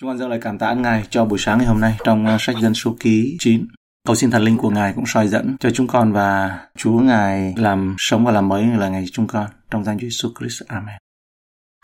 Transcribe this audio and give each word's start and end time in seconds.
Chúng 0.00 0.10
con 0.10 0.18
dâng 0.18 0.30
lời 0.30 0.38
cảm 0.42 0.58
tạ 0.58 0.74
Ngài 0.74 1.04
cho 1.10 1.24
buổi 1.24 1.38
sáng 1.38 1.58
ngày 1.58 1.66
hôm 1.66 1.80
nay 1.80 1.96
trong 2.04 2.26
ờ, 2.26 2.36
sách 2.40 2.56
dân 2.60 2.74
số 2.74 2.96
ký 3.00 3.36
9. 3.40 3.66
Cầu 4.06 4.16
xin 4.16 4.30
thần 4.30 4.42
linh 4.42 4.56
của 4.56 4.70
Ngài 4.70 4.92
cũng 4.92 5.06
soi 5.06 5.28
dẫn 5.28 5.56
cho 5.60 5.70
chúng 5.70 5.86
con 5.86 6.12
và 6.12 6.58
Chúa 6.76 6.98
Ngài 6.98 7.54
làm 7.56 7.94
sống 7.98 8.24
và 8.24 8.32
làm 8.32 8.48
mới 8.48 8.66
là 8.66 8.88
ngày 8.88 9.04
chúng 9.12 9.26
con 9.26 9.46
trong 9.70 9.84
danh 9.84 9.98
Chúa 9.98 10.06
Jesus 10.06 10.32
Christ. 10.38 10.62
Amen. 10.68 10.94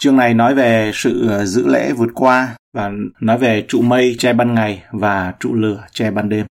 Chương 0.00 0.16
này 0.16 0.34
nói 0.34 0.54
về 0.54 0.90
sự 0.94 1.28
ờ, 1.28 1.44
giữ 1.44 1.66
lễ 1.66 1.92
vượt 1.92 2.10
qua 2.14 2.56
và 2.74 2.90
nói 3.20 3.38
về 3.38 3.64
trụ 3.68 3.82
mây 3.82 4.16
che 4.18 4.32
ban 4.32 4.54
ngày 4.54 4.82
và 4.92 5.34
trụ 5.40 5.54
lửa 5.54 5.84
che 5.92 6.10
ban 6.10 6.28
đêm. 6.28 6.46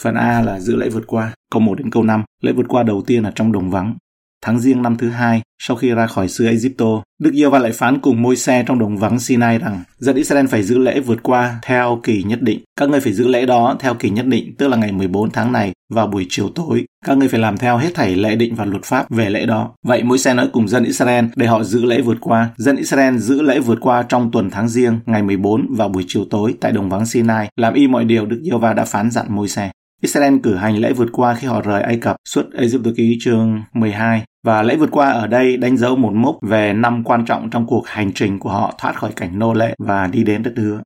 Phần 0.00 0.14
A 0.14 0.40
là 0.40 0.60
giữ 0.60 0.76
lễ 0.76 0.88
vượt 0.88 1.04
qua, 1.06 1.32
câu 1.52 1.60
1 1.60 1.78
đến 1.78 1.90
câu 1.90 2.02
5. 2.02 2.24
Lễ 2.42 2.52
vượt 2.52 2.66
qua 2.68 2.82
đầu 2.82 3.02
tiên 3.06 3.22
là 3.22 3.32
trong 3.34 3.52
đồng 3.52 3.70
vắng. 3.70 3.96
Tháng 4.44 4.60
riêng 4.60 4.82
năm 4.82 4.96
thứ 4.96 5.08
hai, 5.08 5.42
sau 5.62 5.76
khi 5.76 5.90
ra 5.90 6.06
khỏi 6.06 6.28
xứ 6.28 6.46
Egypto, 6.46 7.02
Đức 7.20 7.30
giê 7.34 7.48
va 7.48 7.58
lại 7.58 7.72
phán 7.72 8.00
cùng 8.00 8.22
môi 8.22 8.36
xe 8.36 8.64
trong 8.66 8.78
đồng 8.78 8.98
vắng 8.98 9.20
Sinai 9.20 9.58
rằng 9.58 9.82
dân 9.98 10.16
Israel 10.16 10.46
phải 10.46 10.62
giữ 10.62 10.78
lễ 10.78 11.00
vượt 11.00 11.22
qua 11.22 11.58
theo 11.62 12.00
kỳ 12.02 12.22
nhất 12.22 12.42
định. 12.42 12.60
Các 12.80 12.88
ngươi 12.88 13.00
phải 13.00 13.12
giữ 13.12 13.28
lễ 13.28 13.46
đó 13.46 13.76
theo 13.80 13.94
kỳ 13.94 14.10
nhất 14.10 14.26
định, 14.26 14.54
tức 14.56 14.68
là 14.68 14.76
ngày 14.76 14.92
14 14.92 15.30
tháng 15.30 15.52
này 15.52 15.72
vào 15.90 16.06
buổi 16.06 16.26
chiều 16.28 16.48
tối. 16.48 16.84
Các 17.06 17.18
ngươi 17.18 17.28
phải 17.28 17.40
làm 17.40 17.56
theo 17.56 17.76
hết 17.76 17.90
thảy 17.94 18.16
lệ 18.16 18.36
định 18.36 18.54
và 18.54 18.64
luật 18.64 18.84
pháp 18.84 19.10
về 19.10 19.30
lễ 19.30 19.46
đó. 19.46 19.72
Vậy 19.86 20.02
môi 20.02 20.18
xe 20.18 20.34
nói 20.34 20.48
cùng 20.52 20.68
dân 20.68 20.84
Israel 20.84 21.24
để 21.36 21.46
họ 21.46 21.62
giữ 21.62 21.84
lễ 21.84 22.00
vượt 22.00 22.18
qua. 22.20 22.50
Dân 22.56 22.76
Israel 22.76 23.18
giữ 23.18 23.42
lễ 23.42 23.60
vượt 23.60 23.78
qua 23.80 24.02
trong 24.02 24.30
tuần 24.30 24.50
tháng 24.50 24.68
riêng 24.68 25.00
ngày 25.06 25.22
14 25.22 25.66
vào 25.76 25.88
buổi 25.88 26.04
chiều 26.08 26.24
tối 26.30 26.54
tại 26.60 26.72
đồng 26.72 26.88
vắng 26.88 27.06
Sinai, 27.06 27.48
làm 27.56 27.74
y 27.74 27.86
mọi 27.86 28.04
điều 28.04 28.26
Đức 28.26 28.40
giê 28.44 28.58
va 28.58 28.72
đã 28.72 28.84
phán 28.84 29.10
dặn 29.10 29.26
môi 29.28 29.48
xe. 29.48 29.70
Israel 30.00 30.36
cử 30.42 30.54
hành 30.54 30.78
lễ 30.78 30.92
vượt 30.92 31.08
qua 31.12 31.34
khi 31.34 31.46
họ 31.46 31.60
rời 31.60 31.82
Ai 31.82 31.96
Cập, 31.96 32.16
suốt 32.28 32.42
Egypto 32.54 32.90
ký 32.96 33.18
chương 33.20 33.62
12 33.72 34.22
và 34.44 34.62
lễ 34.62 34.76
vượt 34.76 34.90
qua 34.90 35.10
ở 35.10 35.26
đây 35.26 35.56
đánh 35.56 35.76
dấu 35.76 35.96
một 35.96 36.12
mốc 36.12 36.36
về 36.42 36.72
năm 36.72 37.04
quan 37.04 37.24
trọng 37.24 37.50
trong 37.50 37.66
cuộc 37.66 37.86
hành 37.86 38.12
trình 38.12 38.38
của 38.38 38.50
họ 38.50 38.74
thoát 38.78 38.96
khỏi 38.96 39.10
cảnh 39.16 39.38
nô 39.38 39.52
lệ 39.52 39.74
và 39.78 40.06
đi 40.06 40.24
đến 40.24 40.42
đất 40.42 40.52
hứa. 40.56 40.80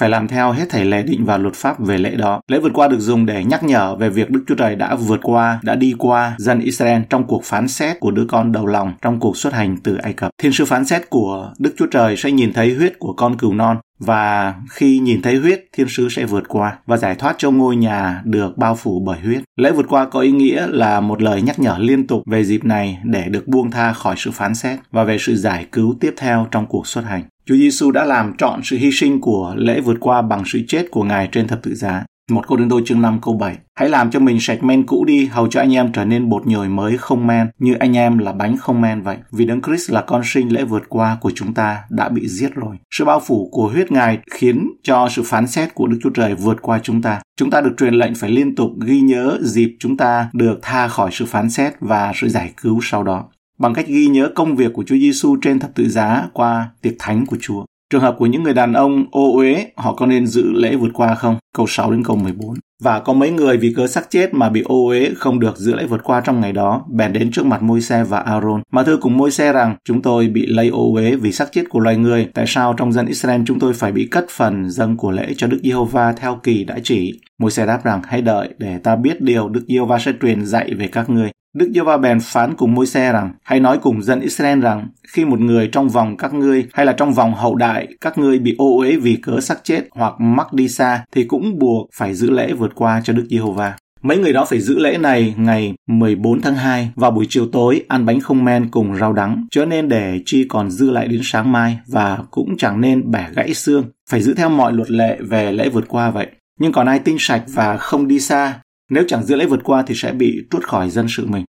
Phải 0.00 0.10
làm 0.10 0.28
theo 0.28 0.52
hết 0.52 0.70
thảy 0.70 0.84
lệ 0.84 1.02
định 1.02 1.24
và 1.24 1.38
luật 1.38 1.54
pháp 1.54 1.78
về 1.78 1.98
lễ 1.98 2.14
đó. 2.14 2.40
Lễ 2.48 2.58
vượt 2.58 2.72
qua 2.74 2.88
được 2.88 3.00
dùng 3.00 3.26
để 3.26 3.44
nhắc 3.44 3.62
nhở 3.62 3.96
về 3.96 4.10
việc 4.10 4.30
Đức 4.30 4.44
Chúa 4.48 4.54
Trời 4.54 4.76
đã 4.76 4.94
vượt 4.94 5.20
qua, 5.22 5.60
đã 5.62 5.74
đi 5.74 5.94
qua 5.98 6.34
dân 6.38 6.60
Israel 6.60 7.02
trong 7.10 7.26
cuộc 7.26 7.44
phán 7.44 7.68
xét 7.68 8.00
của 8.00 8.10
đứa 8.10 8.24
con 8.28 8.52
đầu 8.52 8.66
lòng 8.66 8.92
trong 9.02 9.20
cuộc 9.20 9.36
xuất 9.36 9.52
hành 9.52 9.76
từ 9.82 9.96
Ai 9.96 10.12
Cập. 10.12 10.30
Thiên 10.42 10.52
sứ 10.52 10.64
phán 10.64 10.84
xét 10.84 11.10
của 11.10 11.52
Đức 11.58 11.74
Chúa 11.78 11.86
Trời 11.86 12.16
sẽ 12.16 12.30
nhìn 12.30 12.52
thấy 12.52 12.74
huyết 12.74 12.98
của 12.98 13.12
con 13.12 13.36
cừu 13.36 13.54
non 13.54 13.76
và 13.98 14.54
khi 14.70 14.98
nhìn 14.98 15.22
thấy 15.22 15.36
huyết, 15.36 15.64
thiên 15.72 15.88
sứ 15.88 16.08
sẽ 16.08 16.24
vượt 16.24 16.48
qua 16.48 16.78
và 16.86 16.96
giải 16.96 17.14
thoát 17.14 17.34
cho 17.38 17.50
ngôi 17.50 17.76
nhà 17.76 18.20
được 18.24 18.58
bao 18.58 18.74
phủ 18.74 19.02
bởi 19.06 19.18
huyết. 19.20 19.42
Lễ 19.56 19.72
vượt 19.72 19.86
qua 19.88 20.06
có 20.06 20.20
ý 20.20 20.30
nghĩa 20.30 20.66
là 20.66 21.00
một 21.00 21.22
lời 21.22 21.42
nhắc 21.42 21.58
nhở 21.58 21.76
liên 21.78 22.06
tục 22.06 22.22
về 22.26 22.44
dịp 22.44 22.64
này 22.64 22.98
để 23.04 23.24
được 23.28 23.48
buông 23.48 23.70
tha 23.70 23.92
khỏi 23.92 24.14
sự 24.18 24.30
phán 24.30 24.54
xét 24.54 24.78
và 24.90 25.04
về 25.04 25.16
sự 25.18 25.36
giải 25.36 25.66
cứu 25.72 25.94
tiếp 26.00 26.14
theo 26.16 26.46
trong 26.50 26.66
cuộc 26.66 26.86
xuất 26.86 27.04
hành. 27.04 27.22
Chúa 27.50 27.56
Giêsu 27.56 27.90
đã 27.90 28.04
làm 28.04 28.32
trọn 28.38 28.60
sự 28.64 28.76
hy 28.76 28.90
sinh 28.92 29.20
của 29.20 29.54
lễ 29.56 29.80
vượt 29.80 29.96
qua 30.00 30.22
bằng 30.22 30.42
sự 30.46 30.60
chết 30.68 30.90
của 30.90 31.04
Ngài 31.04 31.28
trên 31.32 31.48
thập 31.48 31.62
tự 31.62 31.74
giá. 31.74 32.04
Một 32.30 32.48
câu 32.48 32.58
đôi 32.58 32.82
chương 32.86 33.02
5 33.02 33.18
câu 33.22 33.34
7. 33.34 33.56
Hãy 33.78 33.88
làm 33.88 34.10
cho 34.10 34.20
mình 34.20 34.40
sạch 34.40 34.62
men 34.62 34.86
cũ 34.86 35.04
đi, 35.04 35.26
hầu 35.26 35.48
cho 35.48 35.60
anh 35.60 35.74
em 35.74 35.92
trở 35.92 36.04
nên 36.04 36.28
bột 36.28 36.46
nhồi 36.46 36.68
mới 36.68 36.98
không 36.98 37.26
men, 37.26 37.46
như 37.58 37.74
anh 37.74 37.96
em 37.96 38.18
là 38.18 38.32
bánh 38.32 38.56
không 38.56 38.80
men 38.80 39.02
vậy. 39.02 39.16
Vì 39.32 39.44
Đấng 39.44 39.62
Christ 39.62 39.90
là 39.90 40.00
con 40.00 40.22
sinh 40.24 40.52
lễ 40.52 40.64
vượt 40.64 40.82
qua 40.88 41.18
của 41.20 41.32
chúng 41.34 41.54
ta 41.54 41.78
đã 41.90 42.08
bị 42.08 42.28
giết 42.28 42.54
rồi. 42.54 42.76
Sự 42.90 43.04
bao 43.04 43.20
phủ 43.20 43.48
của 43.52 43.68
huyết 43.68 43.92
Ngài 43.92 44.18
khiến 44.30 44.70
cho 44.82 45.08
sự 45.10 45.22
phán 45.22 45.46
xét 45.46 45.74
của 45.74 45.86
Đức 45.86 45.98
Chúa 46.02 46.10
Trời 46.10 46.34
vượt 46.34 46.62
qua 46.62 46.80
chúng 46.82 47.02
ta. 47.02 47.22
Chúng 47.36 47.50
ta 47.50 47.60
được 47.60 47.74
truyền 47.78 47.94
lệnh 47.94 48.14
phải 48.14 48.30
liên 48.30 48.54
tục 48.54 48.70
ghi 48.86 49.00
nhớ 49.00 49.38
dịp 49.42 49.76
chúng 49.80 49.96
ta 49.96 50.30
được 50.32 50.58
tha 50.62 50.88
khỏi 50.88 51.10
sự 51.12 51.24
phán 51.24 51.50
xét 51.50 51.72
và 51.80 52.12
sự 52.14 52.28
giải 52.28 52.52
cứu 52.56 52.80
sau 52.82 53.02
đó 53.02 53.28
bằng 53.60 53.74
cách 53.74 53.86
ghi 53.86 54.06
nhớ 54.06 54.30
công 54.34 54.56
việc 54.56 54.72
của 54.72 54.84
Chúa 54.86 54.96
Giêsu 54.96 55.36
trên 55.42 55.58
thập 55.58 55.74
tự 55.74 55.88
giá 55.88 56.28
qua 56.32 56.68
tiệc 56.82 56.94
thánh 56.98 57.26
của 57.26 57.36
Chúa. 57.40 57.64
Trường 57.92 58.00
hợp 58.00 58.16
của 58.18 58.26
những 58.26 58.42
người 58.42 58.54
đàn 58.54 58.72
ông 58.72 59.04
ô 59.10 59.32
uế, 59.36 59.66
họ 59.76 59.94
có 59.94 60.06
nên 60.06 60.26
giữ 60.26 60.52
lễ 60.52 60.76
vượt 60.76 60.90
qua 60.94 61.14
không? 61.14 61.36
Câu 61.56 61.66
6 61.68 61.90
đến 61.90 62.04
câu 62.04 62.16
14. 62.16 62.54
Và 62.82 63.00
có 63.00 63.12
mấy 63.12 63.30
người 63.30 63.56
vì 63.56 63.74
cớ 63.76 63.86
sắc 63.86 64.10
chết 64.10 64.34
mà 64.34 64.48
bị 64.48 64.62
ô 64.64 64.86
uế 64.86 65.10
không 65.16 65.40
được 65.40 65.56
giữ 65.56 65.74
lễ 65.74 65.86
vượt 65.86 66.04
qua 66.04 66.20
trong 66.20 66.40
ngày 66.40 66.52
đó, 66.52 66.84
bèn 66.90 67.12
đến 67.12 67.30
trước 67.30 67.46
mặt 67.46 67.62
môi 67.62 67.80
xe 67.80 68.04
và 68.04 68.18
Aaron. 68.18 68.62
Mà 68.72 68.82
thưa 68.82 68.96
cùng 68.96 69.16
môi 69.16 69.30
xe 69.30 69.52
rằng, 69.52 69.76
chúng 69.84 70.02
tôi 70.02 70.28
bị 70.28 70.46
lây 70.46 70.68
ô 70.68 70.92
uế 70.94 71.16
vì 71.16 71.32
sắc 71.32 71.52
chết 71.52 71.64
của 71.68 71.80
loài 71.80 71.96
người. 71.96 72.28
Tại 72.34 72.44
sao 72.48 72.74
trong 72.76 72.92
dân 72.92 73.06
Israel 73.06 73.40
chúng 73.46 73.58
tôi 73.58 73.72
phải 73.72 73.92
bị 73.92 74.08
cất 74.10 74.26
phần 74.30 74.70
dâng 74.70 74.96
của 74.96 75.10
lễ 75.10 75.32
cho 75.36 75.46
Đức 75.46 75.60
Giê-hô-va 75.64 76.12
theo 76.12 76.40
kỳ 76.42 76.64
đã 76.64 76.78
chỉ? 76.82 77.20
Môi 77.38 77.50
xe 77.50 77.66
đáp 77.66 77.84
rằng, 77.84 78.00
hãy 78.04 78.22
đợi 78.22 78.48
để 78.58 78.78
ta 78.78 78.96
biết 78.96 79.20
điều 79.20 79.48
Đức 79.48 79.64
Giê-hô-va 79.68 79.98
sẽ 79.98 80.12
truyền 80.22 80.46
dạy 80.46 80.74
về 80.74 80.88
các 80.88 81.10
ngươi. 81.10 81.30
Đức 81.54 81.70
giê 81.74 81.80
va 81.80 81.96
bèn 81.96 82.18
phán 82.22 82.54
cùng 82.56 82.74
môi 82.74 82.86
xe 82.86 83.12
rằng, 83.12 83.32
hãy 83.42 83.60
nói 83.60 83.78
cùng 83.78 84.02
dân 84.02 84.20
Israel 84.20 84.60
rằng, 84.60 84.88
khi 85.08 85.24
một 85.24 85.40
người 85.40 85.68
trong 85.72 85.88
vòng 85.88 86.16
các 86.16 86.34
ngươi 86.34 86.66
hay 86.72 86.86
là 86.86 86.92
trong 86.92 87.12
vòng 87.12 87.34
hậu 87.34 87.54
đại 87.54 87.88
các 88.00 88.18
ngươi 88.18 88.38
bị 88.38 88.54
ô 88.58 88.78
uế 88.78 88.96
vì 88.96 89.16
cớ 89.16 89.40
sắc 89.40 89.60
chết 89.64 89.82
hoặc 89.90 90.14
mắc 90.18 90.52
đi 90.52 90.68
xa 90.68 91.04
thì 91.12 91.24
cũng 91.24 91.58
buộc 91.58 91.88
phải 91.94 92.14
giữ 92.14 92.30
lễ 92.30 92.52
vượt 92.52 92.74
qua 92.74 93.00
cho 93.04 93.12
Đức 93.12 93.26
Giê-hô-va. 93.30 93.76
Mấy 94.02 94.18
người 94.18 94.32
đó 94.32 94.44
phải 94.44 94.60
giữ 94.60 94.78
lễ 94.78 94.98
này 94.98 95.34
ngày 95.36 95.74
14 95.86 96.40
tháng 96.40 96.54
2 96.54 96.90
vào 96.94 97.10
buổi 97.10 97.26
chiều 97.28 97.46
tối 97.52 97.84
ăn 97.88 98.06
bánh 98.06 98.20
không 98.20 98.44
men 98.44 98.70
cùng 98.70 98.96
rau 98.96 99.12
đắng, 99.12 99.46
chớ 99.50 99.64
nên 99.64 99.88
để 99.88 100.20
chi 100.26 100.46
còn 100.48 100.70
dư 100.70 100.90
lại 100.90 101.08
đến 101.08 101.20
sáng 101.24 101.52
mai 101.52 101.78
và 101.86 102.18
cũng 102.30 102.56
chẳng 102.58 102.80
nên 102.80 103.10
bẻ 103.10 103.26
gãy 103.34 103.54
xương. 103.54 103.84
Phải 104.10 104.22
giữ 104.22 104.34
theo 104.34 104.48
mọi 104.48 104.72
luật 104.72 104.90
lệ 104.90 105.18
về 105.20 105.52
lễ 105.52 105.68
vượt 105.68 105.84
qua 105.88 106.10
vậy. 106.10 106.26
Nhưng 106.60 106.72
còn 106.72 106.86
ai 106.86 106.98
tinh 106.98 107.16
sạch 107.18 107.42
và 107.48 107.76
không 107.76 108.08
đi 108.08 108.20
xa 108.20 108.60
nếu 108.90 109.04
chẳng 109.08 109.24
giữ 109.24 109.36
lễ 109.36 109.46
vượt 109.46 109.60
qua 109.64 109.82
thì 109.86 109.94
sẽ 109.94 110.12
bị 110.12 110.42
trút 110.50 110.64
khỏi 110.64 110.90
dân 110.90 111.06
sự 111.08 111.26
mình. 111.26 111.44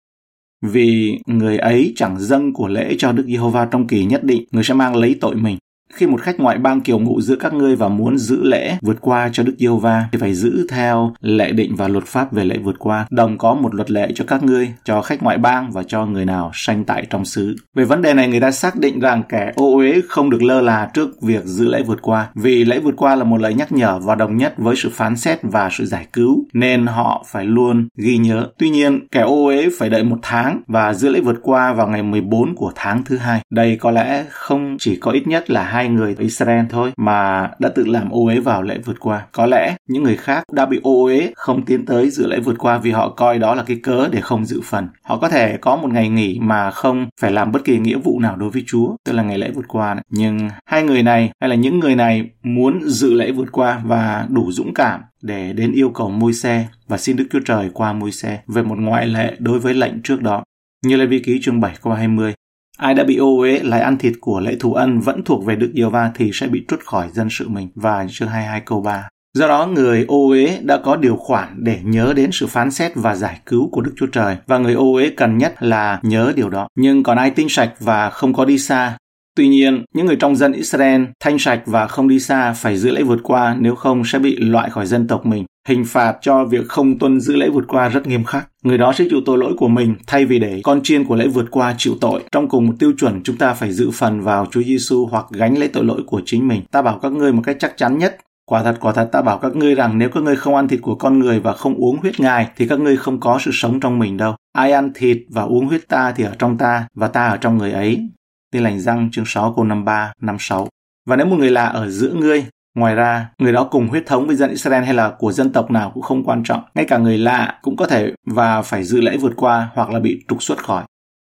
Vì 0.62 1.18
người 1.26 1.58
ấy 1.58 1.92
chẳng 1.96 2.20
dâng 2.20 2.52
của 2.52 2.68
lễ 2.68 2.94
cho 2.98 3.12
Đức 3.12 3.24
Giê-hô-va 3.26 3.68
trong 3.70 3.86
kỳ 3.86 4.04
nhất 4.04 4.24
định, 4.24 4.44
người 4.50 4.64
sẽ 4.64 4.74
mang 4.74 4.96
lấy 4.96 5.16
tội 5.20 5.34
mình. 5.34 5.58
Khi 5.94 6.06
một 6.06 6.20
khách 6.22 6.40
ngoại 6.40 6.58
bang 6.58 6.80
kiều 6.80 6.98
ngụ 6.98 7.20
giữa 7.20 7.36
các 7.36 7.52
ngươi 7.52 7.76
và 7.76 7.88
muốn 7.88 8.18
giữ 8.18 8.44
lễ 8.44 8.78
vượt 8.82 8.96
qua 9.00 9.30
cho 9.32 9.42
Đức 9.42 9.54
giê 9.58 9.68
va 9.80 10.08
thì 10.12 10.18
phải 10.18 10.34
giữ 10.34 10.66
theo 10.70 11.14
lệ 11.20 11.52
định 11.52 11.76
và 11.76 11.88
luật 11.88 12.04
pháp 12.04 12.32
về 12.32 12.44
lễ 12.44 12.58
vượt 12.58 12.76
qua. 12.78 13.06
Đồng 13.10 13.38
có 13.38 13.54
một 13.54 13.74
luật 13.74 13.90
lệ 13.90 14.08
cho 14.14 14.24
các 14.28 14.42
ngươi, 14.42 14.72
cho 14.84 15.02
khách 15.02 15.22
ngoại 15.22 15.38
bang 15.38 15.70
và 15.72 15.82
cho 15.82 16.06
người 16.06 16.24
nào 16.24 16.50
sanh 16.54 16.84
tại 16.84 17.06
trong 17.10 17.24
xứ. 17.24 17.56
Về 17.74 17.84
vấn 17.84 18.02
đề 18.02 18.14
này 18.14 18.28
người 18.28 18.40
ta 18.40 18.50
xác 18.50 18.76
định 18.76 19.00
rằng 19.00 19.22
kẻ 19.28 19.52
ô 19.56 19.76
uế 19.76 20.00
không 20.08 20.30
được 20.30 20.42
lơ 20.42 20.60
là 20.60 20.90
trước 20.94 21.22
việc 21.22 21.44
giữ 21.44 21.68
lễ 21.68 21.82
vượt 21.82 22.02
qua, 22.02 22.28
vì 22.34 22.64
lễ 22.64 22.78
vượt 22.78 22.94
qua 22.96 23.16
là 23.16 23.24
một 23.24 23.40
lời 23.40 23.54
nhắc 23.54 23.72
nhở 23.72 23.98
và 23.98 24.14
đồng 24.14 24.36
nhất 24.36 24.54
với 24.58 24.76
sự 24.76 24.90
phán 24.92 25.16
xét 25.16 25.38
và 25.42 25.68
sự 25.72 25.86
giải 25.86 26.06
cứu, 26.12 26.44
nên 26.52 26.86
họ 26.86 27.24
phải 27.28 27.44
luôn 27.44 27.88
ghi 27.96 28.16
nhớ. 28.16 28.46
Tuy 28.58 28.70
nhiên, 28.70 29.06
kẻ 29.10 29.20
ô 29.20 29.44
uế 29.44 29.68
phải 29.78 29.90
đợi 29.90 30.04
một 30.04 30.18
tháng 30.22 30.62
và 30.66 30.94
giữ 30.94 31.08
lễ 31.08 31.20
vượt 31.20 31.38
qua 31.42 31.72
vào 31.72 31.88
ngày 31.88 32.02
14 32.02 32.54
của 32.54 32.72
tháng 32.74 33.04
thứ 33.04 33.16
hai. 33.16 33.40
Đây 33.50 33.76
có 33.76 33.90
lẽ 33.90 34.24
không 34.30 34.76
chỉ 34.78 34.96
có 34.96 35.10
ít 35.10 35.26
nhất 35.26 35.50
là 35.50 35.64
hai 35.78 35.88
người 35.88 36.14
ở 36.18 36.22
Israel 36.22 36.64
thôi 36.70 36.92
mà 36.96 37.50
đã 37.58 37.68
tự 37.68 37.84
làm 37.86 38.10
ô 38.10 38.24
uế 38.24 38.40
vào 38.40 38.62
lễ 38.62 38.78
vượt 38.84 39.00
qua. 39.00 39.26
Có 39.32 39.46
lẽ 39.46 39.76
những 39.88 40.02
người 40.02 40.16
khác 40.16 40.44
đã 40.52 40.66
bị 40.66 40.80
ô 40.82 41.04
uế 41.04 41.32
không 41.36 41.64
tiến 41.64 41.86
tới 41.86 42.10
dự 42.10 42.26
lễ 42.26 42.40
vượt 42.40 42.58
qua 42.58 42.78
vì 42.78 42.90
họ 42.90 43.08
coi 43.08 43.38
đó 43.38 43.54
là 43.54 43.62
cái 43.62 43.80
cớ 43.82 44.08
để 44.12 44.20
không 44.20 44.44
dự 44.44 44.60
phần. 44.64 44.88
Họ 45.02 45.18
có 45.18 45.28
thể 45.28 45.56
có 45.56 45.76
một 45.76 45.90
ngày 45.90 46.08
nghỉ 46.08 46.38
mà 46.42 46.70
không 46.70 47.06
phải 47.20 47.30
làm 47.30 47.52
bất 47.52 47.64
kỳ 47.64 47.78
nghĩa 47.78 47.98
vụ 47.98 48.20
nào 48.20 48.36
đối 48.36 48.50
với 48.50 48.64
Chúa, 48.66 48.96
tức 49.04 49.12
là 49.12 49.22
ngày 49.22 49.38
lễ 49.38 49.50
vượt 49.54 49.68
qua. 49.68 49.94
Này. 49.94 50.04
Nhưng 50.10 50.48
hai 50.66 50.82
người 50.82 51.02
này 51.02 51.30
hay 51.40 51.50
là 51.50 51.56
những 51.56 51.78
người 51.78 51.94
này 51.94 52.30
muốn 52.42 52.80
dự 52.82 53.14
lễ 53.14 53.32
vượt 53.32 53.52
qua 53.52 53.80
và 53.84 54.26
đủ 54.30 54.52
dũng 54.52 54.74
cảm 54.74 55.00
để 55.22 55.52
đến 55.52 55.72
yêu 55.72 55.90
cầu 55.90 56.10
môi 56.10 56.32
xe 56.32 56.66
và 56.88 56.98
xin 56.98 57.16
Đức 57.16 57.24
Chúa 57.30 57.40
Trời 57.44 57.70
qua 57.74 57.92
môi 57.92 58.12
xe 58.12 58.40
về 58.46 58.62
một 58.62 58.78
ngoại 58.78 59.06
lệ 59.06 59.36
đối 59.38 59.58
với 59.58 59.74
lệnh 59.74 60.02
trước 60.02 60.22
đó. 60.22 60.44
Như 60.86 60.96
Lê 60.96 61.06
Vi 61.06 61.18
Ký 61.18 61.40
chương 61.42 61.60
7 61.60 61.74
câu 61.82 61.92
20, 61.92 62.34
Ai 62.78 62.94
đã 62.94 63.04
bị 63.04 63.16
ô 63.16 63.38
uế 63.38 63.60
lại 63.62 63.80
ăn 63.80 63.98
thịt 63.98 64.12
của 64.20 64.40
lễ 64.40 64.56
thù 64.60 64.74
ân 64.74 65.00
vẫn 65.00 65.22
thuộc 65.24 65.44
về 65.44 65.56
Đức 65.56 65.72
Giê 65.74 65.84
va 65.84 66.10
thì 66.14 66.30
sẽ 66.32 66.46
bị 66.46 66.64
trút 66.68 66.80
khỏi 66.84 67.08
dân 67.12 67.28
sự 67.30 67.48
mình 67.48 67.68
và 67.74 68.06
chương 68.10 68.28
22 68.28 68.60
câu 68.60 68.80
3. 68.80 69.08
Do 69.34 69.48
đó 69.48 69.66
người 69.66 70.04
ô 70.08 70.28
uế 70.28 70.58
đã 70.62 70.76
có 70.84 70.96
điều 70.96 71.16
khoản 71.16 71.48
để 71.56 71.78
nhớ 71.82 72.12
đến 72.16 72.30
sự 72.32 72.46
phán 72.46 72.70
xét 72.70 72.92
và 72.94 73.14
giải 73.14 73.40
cứu 73.46 73.68
của 73.72 73.80
Đức 73.80 73.92
Chúa 73.96 74.06
Trời 74.06 74.36
và 74.46 74.58
người 74.58 74.74
ô 74.74 74.92
uế 74.92 75.10
cần 75.16 75.38
nhất 75.38 75.54
là 75.60 76.00
nhớ 76.02 76.32
điều 76.36 76.50
đó. 76.50 76.68
Nhưng 76.76 77.02
còn 77.02 77.18
ai 77.18 77.30
tinh 77.30 77.48
sạch 77.48 77.72
và 77.80 78.10
không 78.10 78.32
có 78.32 78.44
đi 78.44 78.58
xa 78.58 78.96
Tuy 79.38 79.48
nhiên, 79.48 79.84
những 79.94 80.06
người 80.06 80.16
trong 80.16 80.36
dân 80.36 80.52
Israel 80.52 81.02
thanh 81.20 81.38
sạch 81.38 81.62
và 81.66 81.86
không 81.86 82.08
đi 82.08 82.20
xa 82.20 82.52
phải 82.52 82.76
giữ 82.76 82.90
lễ 82.90 83.02
vượt 83.02 83.20
qua 83.22 83.56
nếu 83.60 83.74
không 83.74 84.02
sẽ 84.04 84.18
bị 84.18 84.36
loại 84.36 84.70
khỏi 84.70 84.86
dân 84.86 85.08
tộc 85.08 85.26
mình. 85.26 85.44
Hình 85.68 85.84
phạt 85.84 86.16
cho 86.20 86.44
việc 86.44 86.68
không 86.68 86.98
tuân 86.98 87.20
giữ 87.20 87.36
lễ 87.36 87.48
vượt 87.48 87.64
qua 87.68 87.88
rất 87.88 88.06
nghiêm 88.06 88.24
khắc. 88.24 88.48
Người 88.68 88.78
đó 88.78 88.92
sẽ 88.92 89.04
chịu 89.10 89.20
tội 89.26 89.38
lỗi 89.38 89.54
của 89.56 89.68
mình 89.68 89.94
thay 90.06 90.24
vì 90.24 90.38
để 90.38 90.60
con 90.64 90.80
chiên 90.82 91.04
của 91.04 91.16
lễ 91.16 91.28
vượt 91.28 91.46
qua 91.50 91.74
chịu 91.78 91.94
tội. 92.00 92.22
Trong 92.32 92.48
cùng 92.48 92.66
một 92.66 92.72
tiêu 92.78 92.92
chuẩn 92.98 93.22
chúng 93.22 93.36
ta 93.36 93.54
phải 93.54 93.72
dự 93.72 93.90
phần 93.90 94.20
vào 94.20 94.46
Chúa 94.50 94.62
Giêsu 94.62 95.06
hoặc 95.06 95.26
gánh 95.30 95.58
lấy 95.58 95.68
tội 95.68 95.84
lỗi 95.84 96.02
của 96.06 96.22
chính 96.24 96.48
mình. 96.48 96.62
Ta 96.70 96.82
bảo 96.82 96.98
các 97.02 97.12
ngươi 97.12 97.32
một 97.32 97.42
cách 97.44 97.56
chắc 97.60 97.76
chắn 97.76 97.98
nhất 97.98 98.16
Quả 98.46 98.62
thật, 98.62 98.76
quả 98.80 98.92
thật 98.92 99.08
ta 99.12 99.22
bảo 99.22 99.38
các 99.38 99.56
ngươi 99.56 99.74
rằng 99.74 99.98
nếu 99.98 100.08
các 100.08 100.22
ngươi 100.22 100.36
không 100.36 100.54
ăn 100.54 100.68
thịt 100.68 100.80
của 100.82 100.94
con 100.94 101.18
người 101.18 101.40
và 101.40 101.52
không 101.52 101.74
uống 101.74 101.96
huyết 101.96 102.20
ngài 102.20 102.48
thì 102.56 102.68
các 102.68 102.80
ngươi 102.80 102.96
không 102.96 103.20
có 103.20 103.38
sự 103.40 103.50
sống 103.54 103.80
trong 103.80 103.98
mình 103.98 104.16
đâu. 104.16 104.34
Ai 104.52 104.72
ăn 104.72 104.90
thịt 104.94 105.18
và 105.28 105.42
uống 105.42 105.66
huyết 105.66 105.88
ta 105.88 106.12
thì 106.12 106.24
ở 106.24 106.34
trong 106.38 106.58
ta 106.58 106.86
và 106.94 107.08
ta 107.08 107.26
ở 107.28 107.36
trong 107.36 107.58
người 107.58 107.72
ấy. 107.72 108.08
Tin 108.52 108.62
lành 108.62 108.80
răng 108.80 109.08
chương 109.12 109.24
6 109.26 109.52
câu 109.56 109.64
53, 109.64 110.12
56. 110.20 110.68
Và 111.06 111.16
nếu 111.16 111.26
một 111.26 111.36
người 111.38 111.50
lạ 111.50 111.66
ở 111.66 111.90
giữa 111.90 112.12
ngươi, 112.12 112.44
ngoài 112.74 112.94
ra, 112.94 113.28
người 113.38 113.52
đó 113.52 113.64
cùng 113.64 113.88
huyết 113.88 114.06
thống 114.06 114.26
với 114.26 114.36
dân 114.36 114.50
Israel 114.50 114.84
hay 114.84 114.94
là 114.94 115.10
của 115.18 115.32
dân 115.32 115.52
tộc 115.52 115.70
nào 115.70 115.90
cũng 115.94 116.02
không 116.02 116.24
quan 116.24 116.42
trọng. 116.44 116.62
Ngay 116.74 116.84
cả 116.84 116.98
người 116.98 117.18
lạ 117.18 117.58
cũng 117.62 117.76
có 117.76 117.86
thể 117.86 118.12
và 118.26 118.62
phải 118.62 118.84
dự 118.84 119.00
lễ 119.00 119.16
vượt 119.16 119.32
qua 119.36 119.70
hoặc 119.74 119.90
là 119.90 120.00
bị 120.00 120.24
trục 120.28 120.42
xuất 120.42 120.58
khỏi. 120.58 120.84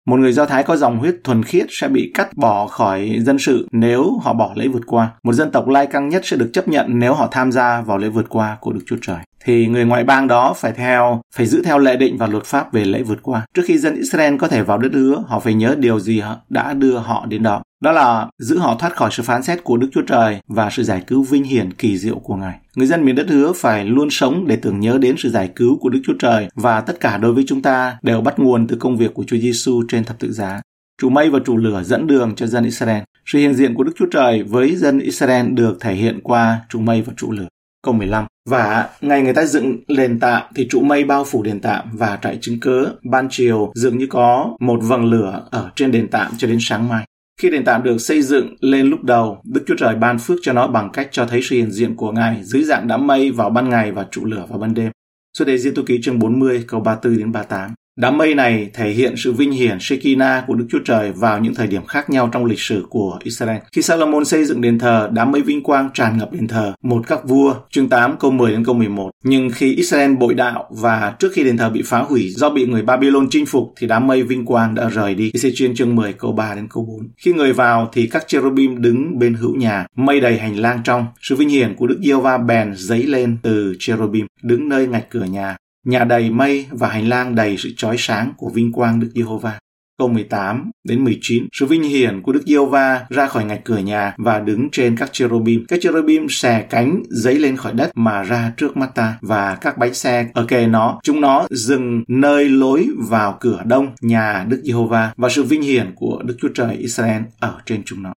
Một 0.07 0.19
người 0.19 0.33
Do 0.33 0.45
Thái 0.45 0.63
có 0.63 0.75
dòng 0.75 0.97
huyết 0.97 1.15
thuần 1.23 1.43
khiết 1.43 1.65
sẽ 1.69 1.87
bị 1.87 2.11
cắt 2.13 2.37
bỏ 2.37 2.67
khỏi 2.67 3.19
dân 3.19 3.39
sự 3.39 3.67
nếu 3.71 4.19
họ 4.23 4.33
bỏ 4.33 4.51
lễ 4.55 4.67
vượt 4.67 4.83
qua. 4.87 5.11
Một 5.23 5.33
dân 5.33 5.51
tộc 5.51 5.67
lai 5.67 5.87
căng 5.87 6.09
nhất 6.09 6.21
sẽ 6.25 6.37
được 6.37 6.49
chấp 6.53 6.67
nhận 6.67 6.85
nếu 6.89 7.13
họ 7.13 7.27
tham 7.31 7.51
gia 7.51 7.81
vào 7.81 7.97
lễ 7.97 8.09
vượt 8.09 8.29
qua 8.29 8.57
của 8.61 8.73
Đức 8.73 8.81
Chúa 8.85 8.97
Trời. 9.01 9.17
Thì 9.45 9.67
người 9.67 9.85
ngoại 9.85 10.03
bang 10.03 10.27
đó 10.27 10.53
phải 10.57 10.71
theo, 10.71 11.21
phải 11.35 11.45
giữ 11.45 11.61
theo 11.65 11.79
lệ 11.79 11.95
định 11.95 12.17
và 12.17 12.27
luật 12.27 12.43
pháp 12.43 12.73
về 12.73 12.85
lễ 12.85 13.03
vượt 13.03 13.19
qua. 13.21 13.45
Trước 13.53 13.61
khi 13.65 13.77
dân 13.77 13.95
Israel 13.95 14.37
có 14.37 14.47
thể 14.47 14.63
vào 14.63 14.77
đất 14.77 14.89
hứa, 14.93 15.23
họ 15.27 15.39
phải 15.39 15.53
nhớ 15.53 15.75
điều 15.79 15.99
gì 15.99 16.21
đã 16.49 16.73
đưa 16.73 16.97
họ 16.97 17.25
đến 17.25 17.43
đó. 17.43 17.61
Đó 17.81 17.91
là 17.91 18.27
giữ 18.39 18.57
họ 18.57 18.75
thoát 18.79 18.95
khỏi 18.95 19.09
sự 19.13 19.23
phán 19.23 19.43
xét 19.43 19.63
của 19.63 19.77
Đức 19.77 19.87
Chúa 19.91 20.01
Trời 20.01 20.39
và 20.47 20.69
sự 20.69 20.83
giải 20.83 21.03
cứu 21.07 21.23
vinh 21.23 21.43
hiển 21.43 21.73
kỳ 21.73 21.97
diệu 21.97 22.19
của 22.19 22.35
Ngài. 22.35 22.59
Người 22.75 22.87
dân 22.87 23.05
miền 23.05 23.15
đất 23.15 23.29
hứa 23.29 23.53
phải 23.55 23.85
luôn 23.85 24.09
sống 24.09 24.47
để 24.47 24.55
tưởng 24.55 24.79
nhớ 24.79 24.97
đến 25.01 25.15
sự 25.17 25.29
giải 25.29 25.49
cứu 25.55 25.77
của 25.81 25.89
Đức 25.89 25.99
Chúa 26.03 26.13
Trời 26.19 26.47
và 26.55 26.81
tất 26.81 26.99
cả 26.99 27.17
đối 27.17 27.33
với 27.33 27.43
chúng 27.47 27.61
ta 27.61 27.97
đều 28.01 28.21
bắt 28.21 28.39
nguồn 28.39 28.67
từ 28.67 28.75
công 28.75 28.97
việc 28.97 29.13
của 29.13 29.23
Chúa 29.27 29.37
Giêsu 29.37 29.83
trên 29.87 30.03
thập 30.03 30.19
tự 30.19 30.31
giá. 30.31 30.61
Chủ 31.01 31.09
mây 31.09 31.29
và 31.29 31.39
chủ 31.45 31.57
lửa 31.57 31.83
dẫn 31.83 32.07
đường 32.07 32.35
cho 32.35 32.47
dân 32.47 32.63
Israel. 32.63 33.01
Sự 33.25 33.39
hiện 33.39 33.53
diện 33.53 33.73
của 33.73 33.83
Đức 33.83 33.91
Chúa 33.95 34.07
Trời 34.11 34.43
với 34.43 34.75
dân 34.75 34.99
Israel 34.99 35.47
được 35.47 35.77
thể 35.79 35.93
hiện 35.93 36.19
qua 36.23 36.61
chủ 36.69 36.79
mây 36.79 37.01
và 37.01 37.13
chủ 37.17 37.31
lửa. 37.31 37.47
Câu 37.83 37.93
15. 37.93 38.25
Và 38.49 38.89
ngày 39.01 39.21
người 39.21 39.33
ta 39.33 39.45
dựng 39.45 39.77
đền 39.87 40.19
tạm 40.19 40.41
thì 40.55 40.67
trụ 40.69 40.81
mây 40.81 41.03
bao 41.03 41.23
phủ 41.23 41.43
đền 41.43 41.59
tạm 41.59 41.89
và 41.93 42.19
trại 42.21 42.37
chứng 42.41 42.59
cớ. 42.59 42.85
Ban 43.03 43.27
chiều 43.31 43.71
dường 43.75 43.97
như 43.97 44.07
có 44.09 44.57
một 44.59 44.79
vầng 44.83 45.05
lửa 45.05 45.47
ở 45.51 45.71
trên 45.75 45.91
đền 45.91 46.07
tạm 46.07 46.31
cho 46.37 46.47
đến 46.47 46.57
sáng 46.61 46.89
mai. 46.89 47.05
Khi 47.41 47.49
nền 47.49 47.65
tạm 47.65 47.83
được 47.83 47.97
xây 47.97 48.21
dựng 48.21 48.55
lên 48.59 48.87
lúc 48.87 49.03
đầu, 49.03 49.41
Đức 49.43 49.63
Chúa 49.67 49.75
Trời 49.77 49.95
ban 49.95 50.19
phước 50.19 50.39
cho 50.41 50.53
nó 50.53 50.67
bằng 50.67 50.89
cách 50.93 51.09
cho 51.11 51.25
thấy 51.25 51.41
sự 51.41 51.55
hiện 51.55 51.71
diện 51.71 51.95
của 51.95 52.11
Ngài 52.11 52.43
dưới 52.43 52.63
dạng 52.63 52.87
đám 52.87 53.07
mây 53.07 53.31
vào 53.31 53.49
ban 53.49 53.69
ngày 53.69 53.91
và 53.91 54.07
trụ 54.11 54.25
lửa 54.25 54.45
vào 54.49 54.59
ban 54.59 54.73
đêm. 54.73 54.91
Xuất 55.37 55.47
đề 55.47 55.57
diễn 55.57 55.75
tu 55.75 55.83
ký 55.83 55.99
chương 56.03 56.19
40 56.19 56.65
câu 56.67 56.79
34 56.79 57.17
đến 57.17 57.31
38. 57.31 57.71
Đám 57.97 58.17
mây 58.17 58.35
này 58.35 58.69
thể 58.73 58.89
hiện 58.89 59.13
sự 59.17 59.33
vinh 59.33 59.51
hiển 59.51 59.77
Shekinah 59.79 60.43
của 60.47 60.53
Đức 60.53 60.65
Chúa 60.69 60.79
Trời 60.85 61.11
vào 61.11 61.39
những 61.39 61.55
thời 61.55 61.67
điểm 61.67 61.85
khác 61.85 62.09
nhau 62.09 62.29
trong 62.31 62.45
lịch 62.45 62.59
sử 62.59 62.85
của 62.89 63.19
Israel. 63.23 63.57
Khi 63.71 63.81
Salomon 63.81 64.25
xây 64.25 64.45
dựng 64.45 64.61
đền 64.61 64.79
thờ, 64.79 65.09
đám 65.13 65.31
mây 65.31 65.41
vinh 65.41 65.63
quang 65.63 65.89
tràn 65.93 66.17
ngập 66.17 66.31
đền 66.33 66.47
thờ, 66.47 66.73
một 66.83 67.07
các 67.07 67.27
vua, 67.27 67.55
chương 67.71 67.89
8 67.89 68.17
câu 68.19 68.31
10 68.31 68.51
đến 68.51 68.65
câu 68.65 68.75
11. 68.75 69.11
Nhưng 69.23 69.49
khi 69.49 69.75
Israel 69.75 70.15
bội 70.15 70.33
đạo 70.33 70.69
và 70.69 71.15
trước 71.19 71.31
khi 71.33 71.43
đền 71.43 71.57
thờ 71.57 71.69
bị 71.69 71.81
phá 71.85 71.99
hủy 71.99 72.29
do 72.29 72.49
bị 72.49 72.65
người 72.65 72.81
Babylon 72.81 73.27
chinh 73.29 73.45
phục 73.45 73.73
thì 73.77 73.87
đám 73.87 74.07
mây 74.07 74.23
vinh 74.23 74.45
quang 74.45 74.75
đã 74.75 74.89
rời 74.89 75.15
đi. 75.15 75.31
Ezechiel 75.31 75.75
chương 75.75 75.95
10 75.95 76.13
câu 76.13 76.31
3 76.31 76.55
đến 76.55 76.67
câu 76.69 76.85
4. 76.85 77.07
Khi 77.17 77.33
người 77.33 77.53
vào 77.53 77.89
thì 77.93 78.07
các 78.07 78.27
cherubim 78.27 78.81
đứng 78.81 79.19
bên 79.19 79.33
hữu 79.33 79.55
nhà, 79.55 79.85
mây 79.95 80.19
đầy 80.19 80.39
hành 80.39 80.59
lang 80.59 80.81
trong. 80.83 81.05
Sự 81.21 81.35
vinh 81.35 81.49
hiển 81.49 81.75
của 81.75 81.87
Đức 81.87 81.99
Giêsu 82.03 82.19
va 82.19 82.37
bèn 82.37 82.73
dấy 82.75 83.03
lên 83.03 83.37
từ 83.43 83.75
cherubim, 83.79 84.25
đứng 84.43 84.69
nơi 84.69 84.87
ngạch 84.87 85.09
cửa 85.09 85.23
nhà 85.23 85.57
Nhà 85.85 86.03
đầy 86.03 86.29
mây 86.29 86.65
và 86.71 86.89
hành 86.89 87.09
lang 87.09 87.35
đầy 87.35 87.57
sự 87.57 87.69
chói 87.77 87.95
sáng 87.99 88.33
của 88.37 88.49
vinh 88.49 88.71
quang 88.71 88.99
Đức 88.99 89.09
Giê-hô-va. 89.15 89.59
Câu 89.97 90.07
18 90.07 90.71
đến 90.83 91.03
19, 91.03 91.47
sự 91.53 91.65
vinh 91.65 91.83
hiển 91.83 92.21
của 92.21 92.31
Đức 92.31 92.41
Giê-hô-va 92.45 93.05
ra 93.09 93.27
khỏi 93.27 93.45
ngạch 93.45 93.61
cửa 93.63 93.77
nhà 93.77 94.13
và 94.17 94.39
đứng 94.39 94.69
trên 94.71 94.97
các 94.97 95.13
cherubim. 95.13 95.65
Các 95.67 95.79
cherubim 95.81 96.27
xè 96.29 96.65
cánh 96.69 97.03
giấy 97.09 97.39
lên 97.39 97.57
khỏi 97.57 97.73
đất 97.73 97.91
mà 97.95 98.23
ra 98.23 98.51
trước 98.57 98.77
mắt 98.77 98.95
ta 98.95 99.17
và 99.21 99.55
các 99.55 99.77
bánh 99.77 99.93
xe 99.93 100.27
ở 100.33 100.45
kề 100.45 100.67
nó, 100.67 100.99
chúng 101.03 101.21
nó 101.21 101.47
dừng 101.49 102.03
nơi 102.07 102.49
lối 102.49 102.87
vào 102.97 103.37
cửa 103.39 103.61
đông 103.65 103.87
nhà 104.01 104.45
Đức 104.47 104.61
Giê-hô-va 104.63 105.13
và 105.17 105.29
sự 105.29 105.43
vinh 105.43 105.61
hiển 105.61 105.93
của 105.95 106.21
Đức 106.25 106.35
Chúa 106.41 106.49
Trời 106.55 106.75
Israel 106.75 107.21
ở 107.39 107.57
trên 107.65 107.81
chúng 107.85 108.03
nó. 108.03 108.13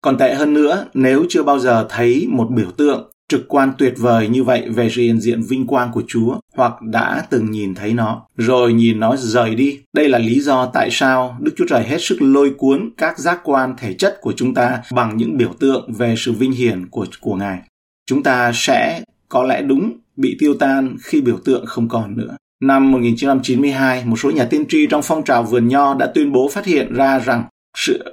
Còn 0.00 0.18
tệ 0.18 0.34
hơn 0.34 0.54
nữa, 0.54 0.86
nếu 0.94 1.24
chưa 1.28 1.42
bao 1.42 1.58
giờ 1.58 1.86
thấy 1.90 2.26
một 2.30 2.48
biểu 2.50 2.70
tượng 2.70 3.12
trực 3.32 3.48
quan 3.48 3.72
tuyệt 3.78 3.94
vời 3.96 4.28
như 4.28 4.44
vậy 4.44 4.68
về 4.68 4.88
sự 4.90 5.02
hiện 5.02 5.20
diện 5.20 5.42
vinh 5.42 5.66
quang 5.66 5.90
của 5.92 6.02
Chúa 6.08 6.38
hoặc 6.56 6.82
đã 6.82 7.26
từng 7.30 7.50
nhìn 7.50 7.74
thấy 7.74 7.94
nó 7.94 8.22
rồi 8.36 8.72
nhìn 8.72 9.00
nó 9.00 9.16
rời 9.16 9.54
đi. 9.54 9.80
Đây 9.92 10.08
là 10.08 10.18
lý 10.18 10.40
do 10.40 10.66
tại 10.66 10.88
sao 10.90 11.36
Đức 11.40 11.52
Chúa 11.56 11.66
Trời 11.68 11.84
hết 11.84 11.98
sức 12.00 12.16
lôi 12.20 12.50
cuốn 12.58 12.90
các 12.96 13.18
giác 13.18 13.40
quan 13.44 13.74
thể 13.78 13.94
chất 13.94 14.18
của 14.20 14.32
chúng 14.36 14.54
ta 14.54 14.82
bằng 14.92 15.16
những 15.16 15.36
biểu 15.36 15.52
tượng 15.60 15.92
về 15.92 16.14
sự 16.18 16.32
vinh 16.32 16.52
hiển 16.52 16.86
của 16.86 17.06
của 17.20 17.34
Ngài. 17.34 17.58
Chúng 18.06 18.22
ta 18.22 18.52
sẽ 18.54 19.02
có 19.28 19.42
lẽ 19.42 19.62
đúng 19.62 19.92
bị 20.16 20.36
tiêu 20.40 20.54
tan 20.54 20.96
khi 21.02 21.20
biểu 21.20 21.38
tượng 21.44 21.66
không 21.66 21.88
còn 21.88 22.16
nữa. 22.16 22.36
Năm 22.62 22.92
1992, 22.92 24.04
một 24.04 24.16
số 24.16 24.30
nhà 24.30 24.44
tiên 24.44 24.64
tri 24.68 24.86
trong 24.86 25.02
phong 25.04 25.24
trào 25.24 25.42
vườn 25.42 25.68
nho 25.68 25.94
đã 25.94 26.06
tuyên 26.14 26.32
bố 26.32 26.48
phát 26.52 26.66
hiện 26.66 26.94
ra 26.94 27.18
rằng 27.18 27.44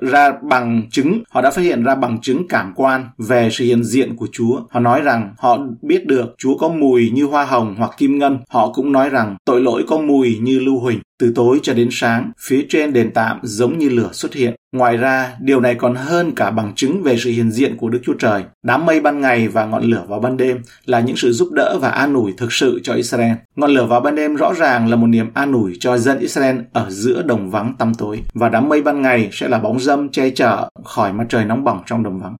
ra 0.01 0.31
bằng 0.41 0.83
chứng 0.91 1.23
họ 1.29 1.41
đã 1.41 1.51
phát 1.51 1.61
hiện 1.61 1.83
ra 1.83 1.95
bằng 1.95 2.21
chứng 2.21 2.47
cảm 2.47 2.73
quan 2.75 3.05
về 3.17 3.49
sự 3.51 3.65
hiện 3.65 3.83
diện 3.83 4.15
của 4.15 4.27
Chúa. 4.31 4.61
Họ 4.69 4.79
nói 4.79 5.01
rằng 5.01 5.33
họ 5.37 5.59
biết 5.81 6.05
được 6.05 6.35
Chúa 6.37 6.57
có 6.57 6.69
mùi 6.69 7.09
như 7.09 7.25
hoa 7.25 7.45
hồng 7.45 7.75
hoặc 7.77 7.91
kim 7.97 8.19
ngân. 8.19 8.37
Họ 8.49 8.71
cũng 8.73 8.91
nói 8.91 9.09
rằng 9.09 9.37
tội 9.45 9.61
lỗi 9.61 9.83
có 9.87 9.97
mùi 9.97 10.37
như 10.41 10.59
lưu 10.59 10.79
huỳnh. 10.79 10.99
Từ 11.19 11.31
tối 11.35 11.59
cho 11.63 11.73
đến 11.73 11.89
sáng, 11.91 12.31
phía 12.39 12.65
trên 12.69 12.93
đền 12.93 13.11
tạm 13.13 13.39
giống 13.43 13.77
như 13.77 13.89
lửa 13.89 14.09
xuất 14.13 14.33
hiện. 14.33 14.55
Ngoài 14.71 14.97
ra, 14.97 15.35
điều 15.39 15.59
này 15.59 15.75
còn 15.75 15.95
hơn 15.95 16.31
cả 16.35 16.51
bằng 16.51 16.73
chứng 16.75 17.03
về 17.03 17.17
sự 17.17 17.29
hiện 17.29 17.51
diện 17.51 17.77
của 17.77 17.89
Đức 17.89 17.99
Chúa 18.03 18.13
Trời. 18.13 18.43
Đám 18.63 18.85
mây 18.85 19.01
ban 19.01 19.21
ngày 19.21 19.47
và 19.47 19.65
ngọn 19.65 19.83
lửa 19.83 20.03
vào 20.07 20.19
ban 20.19 20.37
đêm 20.37 20.61
là 20.85 20.99
những 20.99 21.15
sự 21.15 21.31
giúp 21.31 21.51
đỡ 21.51 21.77
và 21.81 21.89
an 21.89 22.13
ủi 22.13 22.33
thực 22.37 22.53
sự 22.53 22.79
cho 22.83 22.93
Israel. 22.93 23.33
Ngọn 23.55 23.71
lửa 23.71 23.85
vào 23.85 24.01
ban 24.01 24.15
đêm 24.15 24.35
rõ 24.35 24.53
ràng 24.53 24.89
là 24.89 24.95
một 24.95 25.07
niềm 25.07 25.29
an 25.33 25.53
ủi 25.53 25.77
cho 25.79 25.97
dân 25.97 26.19
Israel 26.19 26.59
ở 26.73 26.89
giữa 26.89 27.21
đồng 27.21 27.49
vắng 27.49 27.73
tăm 27.79 27.93
tối. 27.93 28.23
Và 28.33 28.49
đám 28.49 28.69
mây 28.69 28.81
ban 28.81 29.01
ngày 29.01 29.29
sẽ 29.31 29.47
là 29.47 29.59
bóng 29.59 29.79
dâm 29.79 30.09
che 30.09 30.29
chở 30.29 30.69
khỏi 30.83 31.13
mặt 31.13 31.25
trời 31.29 31.45
nóng 31.45 31.63
bỏng 31.63 31.83
trong 31.85 32.03
đồng 32.03 32.19
vắng. 32.19 32.35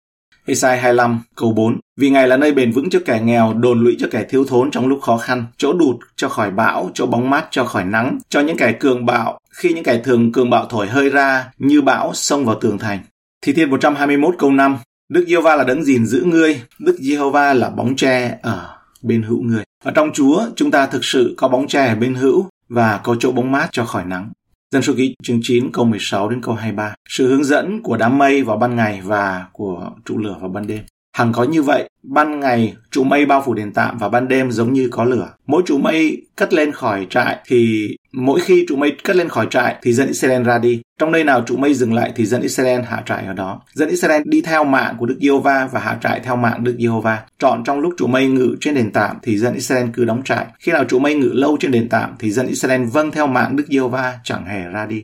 Esai 0.46 0.80
25 0.80 1.20
câu 1.36 1.54
4 1.54 1.80
Vì 1.98 2.10
Ngài 2.10 2.28
là 2.28 2.38
nơi 2.38 2.52
bền 2.52 2.72
vững 2.72 2.90
cho 2.90 3.00
kẻ 3.06 3.22
nghèo, 3.24 3.54
đồn 3.54 3.84
lũy 3.84 3.96
cho 4.00 4.08
kẻ 4.12 4.26
thiếu 4.30 4.46
thốn 4.46 4.72
trong 4.72 4.88
lúc 4.88 5.02
khó 5.02 5.18
khăn, 5.18 5.46
chỗ 5.58 5.74
đụt 5.74 5.96
cho 6.16 6.30
khỏi 6.30 6.52
bão, 6.52 6.90
chỗ 6.94 7.06
bóng 7.06 7.30
mát 7.30 7.48
cho 7.52 7.66
khỏi 7.66 7.84
nắng, 7.84 8.18
cho 8.30 8.42
những 8.42 8.58
kẻ 8.58 8.72
cường 8.72 9.06
bạo, 9.06 9.40
khi 9.52 9.74
những 9.74 9.84
kẻ 9.84 10.02
thường 10.04 10.32
cường 10.32 10.50
bạo 10.50 10.66
thổi 10.66 10.88
hơi 10.88 11.10
ra 11.10 11.52
như 11.58 11.82
bão 11.82 12.14
xông 12.14 12.46
vào 12.46 12.56
tường 12.56 12.78
thành. 12.78 13.00
Thi 13.42 13.54
Thiên 13.54 13.70
121 13.70 14.36
câu 14.38 14.52
5 14.52 14.78
Đức 15.10 15.26
Giê-hô-va 15.28 15.56
là 15.56 15.64
đấng 15.64 15.84
gìn 15.84 16.06
giữ 16.06 16.24
ngươi, 16.24 16.62
Đức 16.80 16.98
Giê-hô-va 17.00 17.54
là 17.54 17.70
bóng 17.70 17.96
tre 17.96 18.38
ở 18.42 18.76
bên 19.02 19.22
hữu 19.22 19.42
người. 19.42 19.64
Ở 19.84 19.92
trong 19.92 20.12
Chúa, 20.14 20.44
chúng 20.56 20.72
ta 20.72 20.86
thực 20.86 21.06
sự 21.06 21.34
có 21.38 21.48
bóng 21.48 21.68
tre 21.68 21.88
ở 21.88 21.96
bên 21.96 22.16
hữu 22.16 22.46
và 22.70 23.00
có 23.04 23.16
chỗ 23.20 23.32
bóng 23.32 23.52
mát 23.52 23.68
cho 23.72 23.86
khỏi 23.86 24.06
nắng. 24.06 24.30
Dân 24.74 24.82
số 24.82 24.94
ký 24.98 25.16
chương 25.24 25.40
9 25.44 25.72
câu 25.72 25.86
16 25.86 26.30
đến 26.30 26.42
câu 26.42 26.56
23. 26.56 26.96
Sự 27.10 27.28
hướng 27.28 27.44
dẫn 27.44 27.82
của 27.84 27.98
đám 27.98 28.18
mây 28.18 28.44
vào 28.44 28.58
ban 28.58 28.76
ngày 28.76 29.02
và 29.04 29.46
của 29.54 29.92
trụ 30.06 30.18
lửa 30.18 30.38
vào 30.42 30.50
ban 30.50 30.68
đêm. 30.68 30.84
Hằng 31.18 31.34
có 31.34 31.44
như 31.44 31.64
vậy, 31.64 31.90
ban 32.04 32.40
ngày 32.40 32.76
trụ 32.92 33.04
mây 33.04 33.26
bao 33.26 33.44
phủ 33.46 33.54
đền 33.54 33.74
tạm 33.74 33.98
và 33.98 34.10
ban 34.10 34.28
đêm 34.28 34.52
giống 34.52 34.74
như 34.74 34.88
có 34.92 35.04
lửa. 35.04 35.34
Mỗi 35.48 35.64
trụ 35.66 35.78
mây 35.78 36.28
cất 36.36 36.54
lên 36.54 36.72
khỏi 36.72 37.08
trại 37.10 37.38
thì 37.46 37.96
mỗi 38.12 38.40
khi 38.40 38.66
trụ 38.68 38.76
mây 38.76 38.96
cất 39.04 39.16
lên 39.16 39.30
khỏi 39.30 39.48
trại 39.50 39.76
thì 39.82 39.94
dân 39.94 40.08
Israel 40.08 40.44
ra 40.44 40.58
đi. 40.58 40.82
Trong 41.00 41.12
nơi 41.12 41.24
nào 41.24 41.44
trụ 41.46 41.58
mây 41.58 41.74
dừng 41.74 41.94
lại 41.94 42.12
thì 42.16 42.26
dân 42.26 42.42
Israel 42.42 42.82
hạ 42.82 43.04
trại 43.06 43.26
ở 43.26 43.34
đó. 43.34 43.62
Dân 43.74 43.90
Israel 43.90 44.22
đi 44.26 44.42
theo 44.42 44.64
mạng 44.64 44.96
của 45.00 45.06
Đức 45.06 45.18
Giê-hô-va 45.22 45.70
và 45.72 45.80
hạ 45.80 45.98
trại 46.04 46.20
theo 46.20 46.36
mạng 46.36 46.64
Đức 46.64 46.76
Giê-hô-va. 46.80 47.24
Chọn 47.40 47.64
trong 47.64 47.80
lúc 47.80 47.94
trụ 47.98 48.08
mây 48.08 48.28
ngự 48.28 48.56
trên 48.62 48.76
đền 48.76 48.92
tạm 48.92 49.18
thì 49.22 49.38
dân 49.38 49.54
Israel 49.54 49.88
cứ 49.94 50.06
đóng 50.06 50.22
trại. 50.26 50.46
Khi 50.60 50.72
nào 50.72 50.84
trụ 50.86 51.00
mây 51.00 51.16
ngự 51.16 51.30
lâu 51.34 51.58
trên 51.60 51.72
đền 51.72 51.90
tạm 51.90 52.16
thì 52.20 52.32
dân 52.32 52.48
Israel 52.48 52.86
vâng 52.86 53.12
theo 53.12 53.28
mạng 53.28 53.56
Đức 53.56 53.66
Giê-hô-va, 53.70 54.20
chẳng 54.24 54.46
hề 54.46 54.64
ra 54.64 54.86
đi. 54.86 55.02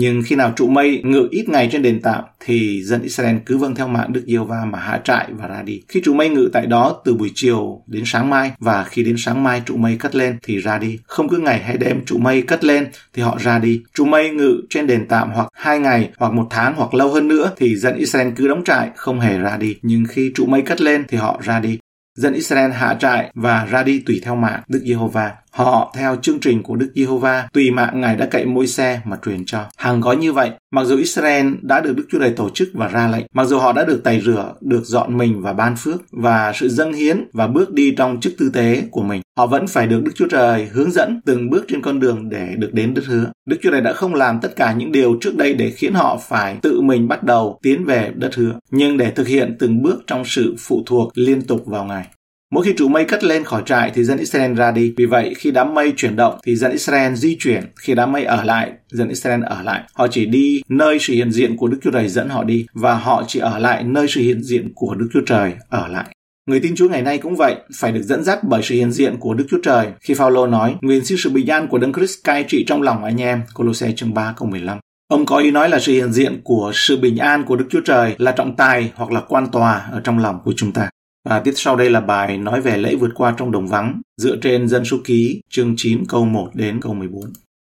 Nhưng 0.00 0.22
khi 0.26 0.36
nào 0.36 0.52
trụ 0.56 0.68
mây 0.68 1.02
ngự 1.04 1.28
ít 1.30 1.48
ngày 1.48 1.68
trên 1.72 1.82
đền 1.82 2.00
tạm, 2.02 2.24
thì 2.40 2.82
dân 2.82 3.02
Israel 3.02 3.36
cứ 3.46 3.58
vâng 3.58 3.74
theo 3.74 3.88
mạng 3.88 4.12
Đức 4.12 4.24
giê 4.26 4.38
va 4.38 4.64
mà 4.64 4.78
hạ 4.78 5.00
trại 5.04 5.28
và 5.32 5.46
ra 5.46 5.62
đi. 5.62 5.82
Khi 5.88 6.00
trụ 6.04 6.14
mây 6.14 6.28
ngự 6.28 6.50
tại 6.52 6.66
đó 6.66 7.02
từ 7.04 7.14
buổi 7.14 7.30
chiều 7.34 7.82
đến 7.86 8.02
sáng 8.06 8.30
mai, 8.30 8.52
và 8.58 8.84
khi 8.84 9.04
đến 9.04 9.14
sáng 9.18 9.44
mai 9.44 9.62
trụ 9.66 9.76
mây 9.76 9.96
cất 9.96 10.14
lên 10.14 10.38
thì 10.42 10.58
ra 10.58 10.78
đi. 10.78 10.98
Không 11.06 11.28
cứ 11.28 11.38
ngày 11.38 11.62
hay 11.62 11.76
đêm 11.76 12.04
trụ 12.06 12.18
mây 12.18 12.42
cất 12.42 12.64
lên 12.64 12.86
thì 13.14 13.22
họ 13.22 13.38
ra 13.40 13.58
đi. 13.58 13.82
Trụ 13.94 14.04
mây 14.04 14.30
ngự 14.30 14.60
trên 14.70 14.86
đền 14.86 15.06
tạm 15.08 15.30
hoặc 15.30 15.48
hai 15.52 15.78
ngày 15.78 16.10
hoặc 16.16 16.32
một 16.32 16.46
tháng 16.50 16.74
hoặc 16.76 16.94
lâu 16.94 17.10
hơn 17.10 17.28
nữa 17.28 17.52
thì 17.56 17.76
dân 17.76 17.96
Israel 17.96 18.28
cứ 18.36 18.48
đóng 18.48 18.64
trại, 18.64 18.90
không 18.96 19.20
hề 19.20 19.38
ra 19.38 19.56
đi. 19.56 19.76
Nhưng 19.82 20.04
khi 20.08 20.32
trụ 20.34 20.46
mây 20.46 20.62
cất 20.62 20.80
lên 20.80 21.04
thì 21.08 21.18
họ 21.18 21.40
ra 21.44 21.60
đi 21.60 21.78
dân 22.18 22.34
Israel 22.34 22.70
hạ 22.70 22.96
trại 23.00 23.30
và 23.34 23.66
ra 23.70 23.82
đi 23.82 24.02
tùy 24.06 24.20
theo 24.24 24.36
mạng 24.36 24.62
Đức 24.68 24.80
Giê-hô-va. 24.86 25.32
Họ 25.58 25.92
theo 25.94 26.16
chương 26.22 26.40
trình 26.40 26.62
của 26.62 26.76
Đức 26.76 26.90
Giê-hô-va, 26.94 27.48
tùy 27.52 27.70
mạng 27.70 28.00
Ngài 28.00 28.16
đã 28.16 28.26
cậy 28.26 28.46
môi 28.46 28.66
xe 28.66 29.00
mà 29.04 29.16
truyền 29.24 29.44
cho. 29.46 29.64
Hàng 29.76 30.00
gói 30.00 30.16
như 30.16 30.32
vậy, 30.32 30.50
mặc 30.70 30.84
dù 30.84 30.96
Israel 30.96 31.46
đã 31.62 31.80
được 31.80 31.96
Đức 31.96 32.04
Chúa 32.10 32.18
Trời 32.18 32.30
tổ 32.30 32.50
chức 32.50 32.68
và 32.74 32.88
ra 32.88 33.08
lệnh, 33.08 33.26
mặc 33.32 33.44
dù 33.44 33.58
họ 33.58 33.72
đã 33.72 33.84
được 33.84 34.04
tẩy 34.04 34.20
rửa, 34.20 34.54
được 34.60 34.84
dọn 34.84 35.18
mình 35.18 35.42
và 35.42 35.52
ban 35.52 35.76
phước 35.76 36.02
và 36.10 36.52
sự 36.54 36.68
dâng 36.68 36.92
hiến 36.92 37.24
và 37.32 37.46
bước 37.46 37.72
đi 37.72 37.90
trong 37.90 38.20
chức 38.20 38.32
tư 38.38 38.50
tế 38.54 38.82
của 38.90 39.02
mình, 39.02 39.22
họ 39.38 39.46
vẫn 39.46 39.66
phải 39.66 39.86
được 39.86 40.02
Đức 40.04 40.12
Chúa 40.14 40.28
Trời 40.28 40.66
hướng 40.72 40.90
dẫn 40.90 41.20
từng 41.26 41.50
bước 41.50 41.64
trên 41.68 41.82
con 41.82 42.00
đường 42.00 42.28
để 42.28 42.54
được 42.58 42.70
đến 42.72 42.94
đất 42.94 43.04
hứa. 43.06 43.30
Đức 43.46 43.56
Chúa 43.62 43.70
Trời 43.70 43.80
đã 43.80 43.92
không 43.92 44.14
làm 44.14 44.40
tất 44.40 44.56
cả 44.56 44.72
những 44.72 44.92
điều 44.92 45.18
trước 45.20 45.36
đây 45.36 45.54
để 45.54 45.70
khiến 45.70 45.94
họ 45.94 46.20
phải 46.28 46.56
tự 46.62 46.80
mình 46.80 47.08
bắt 47.08 47.22
đầu 47.22 47.58
tiến 47.62 47.84
về 47.84 48.12
đất 48.14 48.34
hứa, 48.34 48.54
nhưng 48.70 48.96
để 48.96 49.10
thực 49.10 49.26
hiện 49.26 49.56
từng 49.58 49.82
bước 49.82 50.02
trong 50.06 50.22
sự 50.24 50.54
phụ 50.58 50.82
thuộc 50.86 51.12
liên 51.14 51.42
tục 51.42 51.66
vào 51.66 51.84
Ngài. 51.84 52.06
Mỗi 52.52 52.64
khi 52.64 52.72
trụ 52.76 52.88
mây 52.88 53.04
cất 53.04 53.24
lên 53.24 53.44
khỏi 53.44 53.62
trại 53.66 53.90
thì 53.94 54.04
dân 54.04 54.18
Israel 54.18 54.54
ra 54.54 54.70
đi. 54.70 54.94
Vì 54.96 55.06
vậy, 55.06 55.34
khi 55.38 55.50
đám 55.50 55.74
mây 55.74 55.92
chuyển 55.96 56.16
động 56.16 56.38
thì 56.46 56.56
dân 56.56 56.72
Israel 56.72 57.14
di 57.14 57.36
chuyển. 57.40 57.64
Khi 57.80 57.94
đám 57.94 58.12
mây 58.12 58.24
ở 58.24 58.44
lại, 58.44 58.72
dân 58.90 59.08
Israel 59.08 59.42
ở 59.42 59.62
lại. 59.62 59.82
Họ 59.94 60.08
chỉ 60.08 60.26
đi 60.26 60.62
nơi 60.68 60.98
sự 61.00 61.14
hiện 61.14 61.32
diện 61.32 61.56
của 61.56 61.68
Đức 61.68 61.78
Chúa 61.82 61.90
Trời 61.90 62.08
dẫn 62.08 62.28
họ 62.28 62.44
đi 62.44 62.66
và 62.72 62.94
họ 62.94 63.24
chỉ 63.26 63.40
ở 63.40 63.58
lại 63.58 63.84
nơi 63.84 64.06
sự 64.08 64.20
hiện 64.20 64.42
diện 64.42 64.72
của 64.74 64.94
Đức 64.94 65.08
Chúa 65.12 65.22
Trời 65.26 65.52
ở 65.68 65.88
lại. 65.88 66.06
Người 66.46 66.60
tin 66.60 66.74
Chúa 66.76 66.88
ngày 66.88 67.02
nay 67.02 67.18
cũng 67.18 67.36
vậy, 67.36 67.56
phải 67.76 67.92
được 67.92 68.02
dẫn 68.02 68.24
dắt 68.24 68.38
bởi 68.44 68.62
sự 68.62 68.74
hiện 68.74 68.92
diện 68.92 69.16
của 69.20 69.34
Đức 69.34 69.44
Chúa 69.50 69.60
Trời. 69.62 69.86
Khi 70.00 70.14
Phaolô 70.14 70.46
nói, 70.46 70.74
nguyện 70.80 71.04
xin 71.04 71.18
sự 71.18 71.30
bình 71.30 71.46
an 71.46 71.68
của 71.68 71.78
Đấng 71.78 71.92
Christ 71.92 72.18
cai 72.24 72.44
trị 72.48 72.64
trong 72.66 72.82
lòng 72.82 73.04
anh 73.04 73.20
em, 73.20 73.42
Colosse 73.54 73.92
chương 73.92 74.14
3 74.14 74.34
câu 74.36 74.48
15. 74.48 74.78
Ông 75.08 75.26
có 75.26 75.36
ý 75.38 75.50
nói 75.50 75.68
là 75.68 75.78
sự 75.78 75.92
hiện 75.92 76.12
diện 76.12 76.40
của 76.44 76.72
sự 76.74 76.96
bình 76.96 77.16
an 77.16 77.44
của 77.44 77.56
Đức 77.56 77.66
Chúa 77.70 77.80
Trời 77.80 78.14
là 78.18 78.32
trọng 78.32 78.56
tài 78.56 78.92
hoặc 78.94 79.12
là 79.12 79.20
quan 79.28 79.46
tòa 79.52 79.88
ở 79.92 80.00
trong 80.04 80.18
lòng 80.18 80.40
của 80.44 80.52
chúng 80.56 80.72
ta. 80.72 80.90
Và 81.28 81.40
tiếp 81.40 81.52
sau 81.54 81.76
đây 81.76 81.90
là 81.90 82.00
bài 82.00 82.38
nói 82.38 82.60
về 82.60 82.76
lễ 82.76 82.94
vượt 82.94 83.10
qua 83.14 83.34
trong 83.36 83.50
đồng 83.50 83.66
vắng 83.66 84.00
dựa 84.16 84.36
trên 84.42 84.68
dân 84.68 84.84
số 84.84 84.96
ký 85.04 85.40
chương 85.50 85.74
9 85.76 86.04
câu 86.08 86.24
1 86.24 86.50
đến 86.54 86.80
câu 86.80 86.94
14. 86.94 87.22